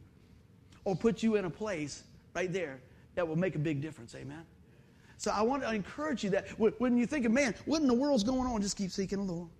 [0.85, 2.81] or put you in a place right there
[3.15, 4.15] that will make a big difference.
[4.15, 4.45] Amen.
[5.19, 7.95] So I want to encourage you that when you think of, man, what in the
[7.95, 8.63] world's going on?
[8.63, 9.51] Just keep seeking the Lord.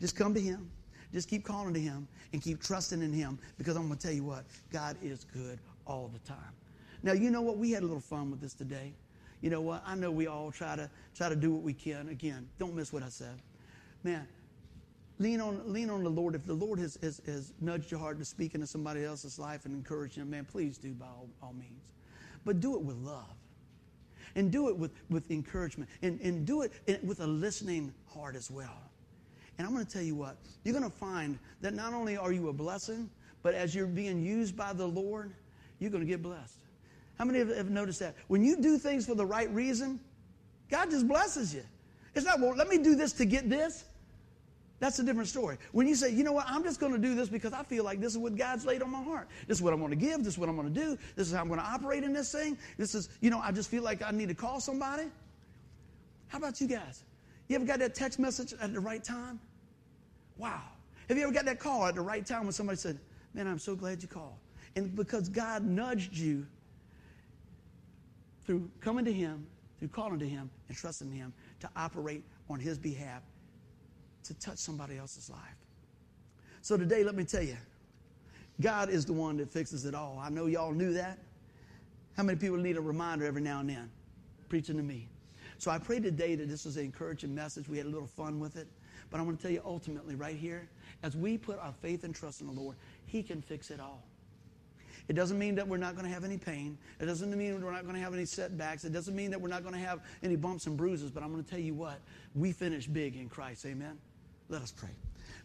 [0.00, 0.70] Just come to Him.
[1.12, 4.14] Just keep calling to Him and keep trusting in Him because I'm going to tell
[4.14, 6.52] you what, God is good all the time.
[7.02, 7.58] Now, you know what?
[7.58, 8.94] We had a little fun with this today.
[9.40, 9.82] You know what?
[9.86, 12.08] I know we all try to try to do what we can.
[12.08, 13.40] Again, don't miss what I said.
[14.04, 14.26] Man,
[15.20, 16.34] lean on lean on the Lord.
[16.34, 19.66] If the Lord has, has, has nudged your heart to speak into somebody else's life
[19.66, 21.84] and encourage them, man, please do by all, all means.
[22.44, 23.36] But do it with love.
[24.34, 25.90] And do it with, with encouragement.
[26.02, 28.78] And, and do it with a listening heart as well.
[29.58, 32.32] And I'm going to tell you what, you're going to find that not only are
[32.32, 33.10] you a blessing,
[33.42, 35.34] but as you're being used by the Lord,
[35.78, 36.56] you're going to get blessed.
[37.18, 38.14] How many have noticed that?
[38.28, 40.00] When you do things for the right reason,
[40.70, 41.64] God just blesses you.
[42.14, 43.84] It's not, well, let me do this to get this.
[44.80, 45.58] That's a different story.
[45.72, 47.84] When you say, you know what, I'm just going to do this because I feel
[47.84, 49.28] like this is what God's laid on my heart.
[49.46, 50.24] This is what I'm going to give.
[50.24, 50.98] This is what I'm going to do.
[51.16, 52.56] This is how I'm going to operate in this thing.
[52.78, 55.04] This is, you know, I just feel like I need to call somebody.
[56.28, 57.04] How about you guys?
[57.48, 59.38] You ever got that text message at the right time?
[60.38, 60.62] Wow.
[61.08, 62.98] Have you ever got that call at the right time when somebody said,
[63.34, 64.38] Man, I'm so glad you called?
[64.76, 66.46] And because God nudged you
[68.46, 69.46] through coming to Him,
[69.78, 73.22] through calling to Him and trusting Him to operate on His behalf
[74.24, 75.40] to touch somebody else's life.
[76.62, 77.56] So today, let me tell you,
[78.60, 80.20] God is the one that fixes it all.
[80.22, 81.18] I know y'all knew that.
[82.16, 83.90] How many people need a reminder every now and then?
[84.48, 85.08] Preaching to me.
[85.58, 87.68] So I pray today that this was an encouraging message.
[87.68, 88.66] We had a little fun with it.
[89.10, 90.68] But I want to tell you ultimately, right here,
[91.02, 94.02] as we put our faith and trust in the Lord, He can fix it all.
[95.08, 96.78] It doesn't mean that we're not going to have any pain.
[97.00, 98.84] It doesn't mean we're not going to have any setbacks.
[98.84, 101.10] It doesn't mean that we're not going to have any bumps and bruises.
[101.10, 101.98] But I'm going to tell you what,
[102.34, 103.66] we finish big in Christ.
[103.66, 103.98] Amen.
[104.50, 104.90] Let us pray.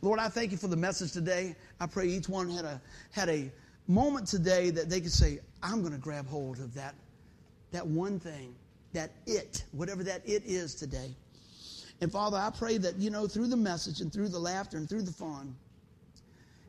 [0.01, 1.55] Lord, I thank you for the message today.
[1.79, 2.81] I pray each one had a
[3.11, 3.51] had a
[3.87, 6.95] moment today that they could say, I'm going to grab hold of that,
[7.71, 8.55] that one thing,
[8.93, 11.15] that it, whatever that it is today.
[12.01, 14.89] And Father, I pray that, you know, through the message and through the laughter and
[14.89, 15.55] through the fun,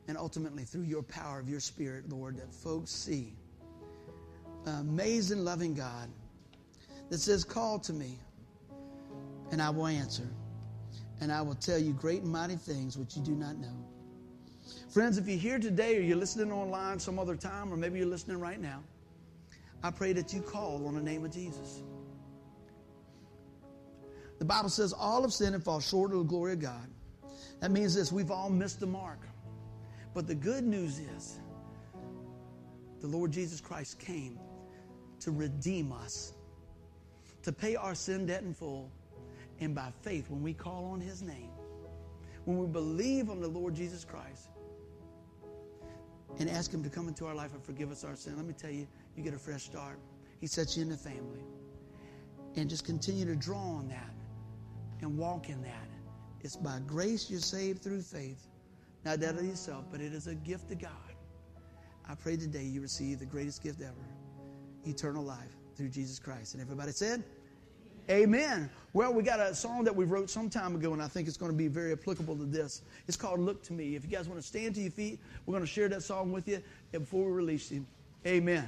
[0.07, 3.33] and ultimately through your power of your spirit, Lord, that folks see
[4.65, 6.09] amazing, loving God
[7.09, 8.17] that says, Call to me,
[9.51, 10.27] and I will answer,
[11.19, 13.75] and I will tell you great and mighty things which you do not know.
[14.89, 18.07] Friends, if you're here today or you're listening online some other time, or maybe you're
[18.07, 18.83] listening right now,
[19.83, 21.83] I pray that you call on the name of Jesus.
[24.39, 26.89] The Bible says all of sin and fall short of the glory of God.
[27.59, 29.19] That means this we've all missed the mark.
[30.13, 31.39] But the good news is
[33.01, 34.39] the Lord Jesus Christ came
[35.19, 36.33] to redeem us,
[37.43, 38.91] to pay our sin debt in full.
[39.59, 41.51] And by faith, when we call on His name,
[42.45, 44.49] when we believe on the Lord Jesus Christ,
[46.39, 48.53] and ask Him to come into our life and forgive us our sin, let me
[48.53, 49.99] tell you, you get a fresh start.
[50.39, 51.43] He sets you in the family.
[52.55, 54.13] And just continue to draw on that
[55.01, 55.89] and walk in that.
[56.41, 58.47] It's by grace you're saved through faith,
[59.05, 60.91] not that of yourself, but it is a gift of God.
[62.07, 63.93] I pray today you receive the greatest gift ever
[64.85, 66.53] eternal life through Jesus Christ.
[66.53, 67.23] And everybody said,
[68.09, 68.69] Amen.
[68.93, 71.35] Well, we got a song that we wrote some time ago, and I think it's
[71.35, 72.81] going to be very applicable to this.
[73.07, 73.95] It's called Look to Me.
[73.95, 76.31] If you guys want to stand to your feet, we're going to share that song
[76.31, 76.61] with you
[76.93, 77.85] before we release you.
[78.25, 78.67] Amen.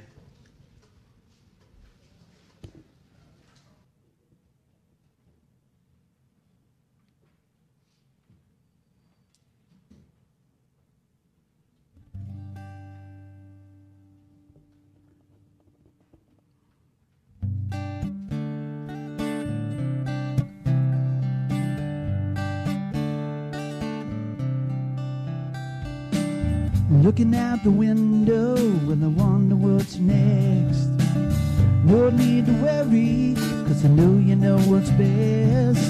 [27.09, 30.89] Looking out the window and I wonder what's next.
[31.83, 33.33] No need to worry,
[33.65, 35.89] cause I know you know what's best.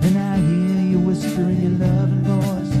[0.00, 2.72] Then I hear you whispering your loving voice.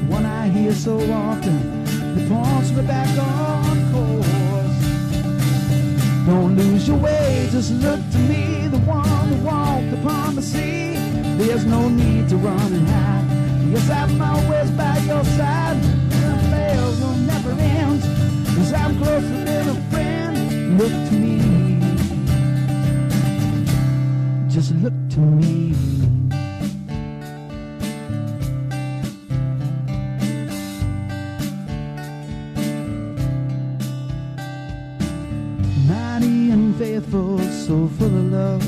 [0.00, 4.26] The one I hear so often, that points me back on course.
[6.26, 10.96] Don't lose your way, just look to me, the one who walked upon the sea.
[11.38, 13.70] There's no need to run and hide.
[13.70, 15.99] Yes, I'm always by your side.
[17.58, 18.02] End.
[18.54, 20.78] Cause I'm closer than a friend.
[20.78, 21.38] Look to me.
[24.48, 25.74] Just look to me.
[35.88, 38.59] Mighty and faithful, so full of love.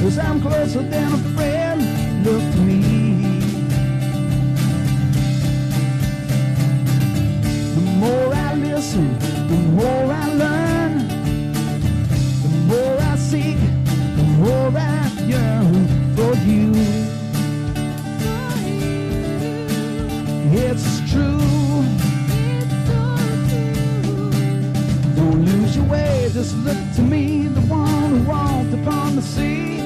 [0.00, 2.24] Yes, I'm closer than a friend.
[2.24, 2.80] Look to me.
[7.74, 9.18] The more I listen,
[9.48, 11.08] the more I learn.
[12.42, 13.58] The more I seek,
[14.16, 16.72] the more I yearn for you.
[20.64, 21.38] It's true.
[25.16, 29.77] Don't lose your way, just look to me, the one who walked upon the sea.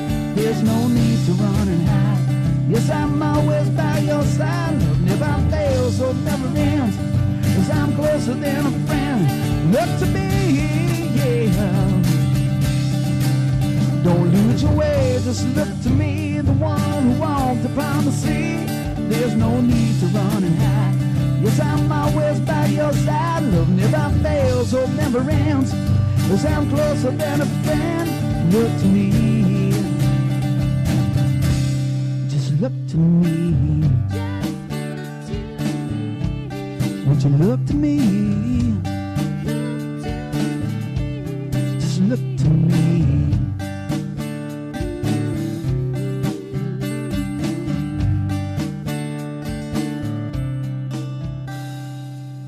[0.42, 2.68] There's no need to run and hide.
[2.68, 4.74] Yes, I'm always by your side.
[4.82, 6.96] Love never fails, hope never ends.
[7.54, 9.72] Cause I'm closer than a friend.
[9.72, 11.46] Look to me, yeah.
[14.02, 18.66] Don't lose your way, just look to me, the one who walked upon the sea.
[19.10, 21.44] There's no need to run and hide.
[21.44, 23.44] Yes, I'm always by your side.
[23.44, 25.70] Love never fails, hope never ends.
[26.26, 28.52] Cause I'm closer than a friend.
[28.52, 29.31] Look to me.
[32.92, 33.88] To me.
[37.06, 37.96] Won't you look to me?
[41.80, 43.38] Just look to me.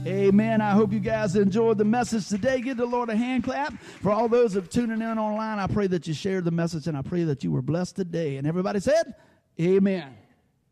[0.06, 0.60] Amen.
[0.60, 2.60] I hope you guys enjoyed the message today.
[2.60, 3.72] Give the Lord a hand clap.
[4.02, 6.98] For all those of tuning in online, I pray that you shared the message and
[6.98, 8.36] I pray that you were blessed today.
[8.36, 9.14] And everybody said,
[9.58, 10.16] Amen.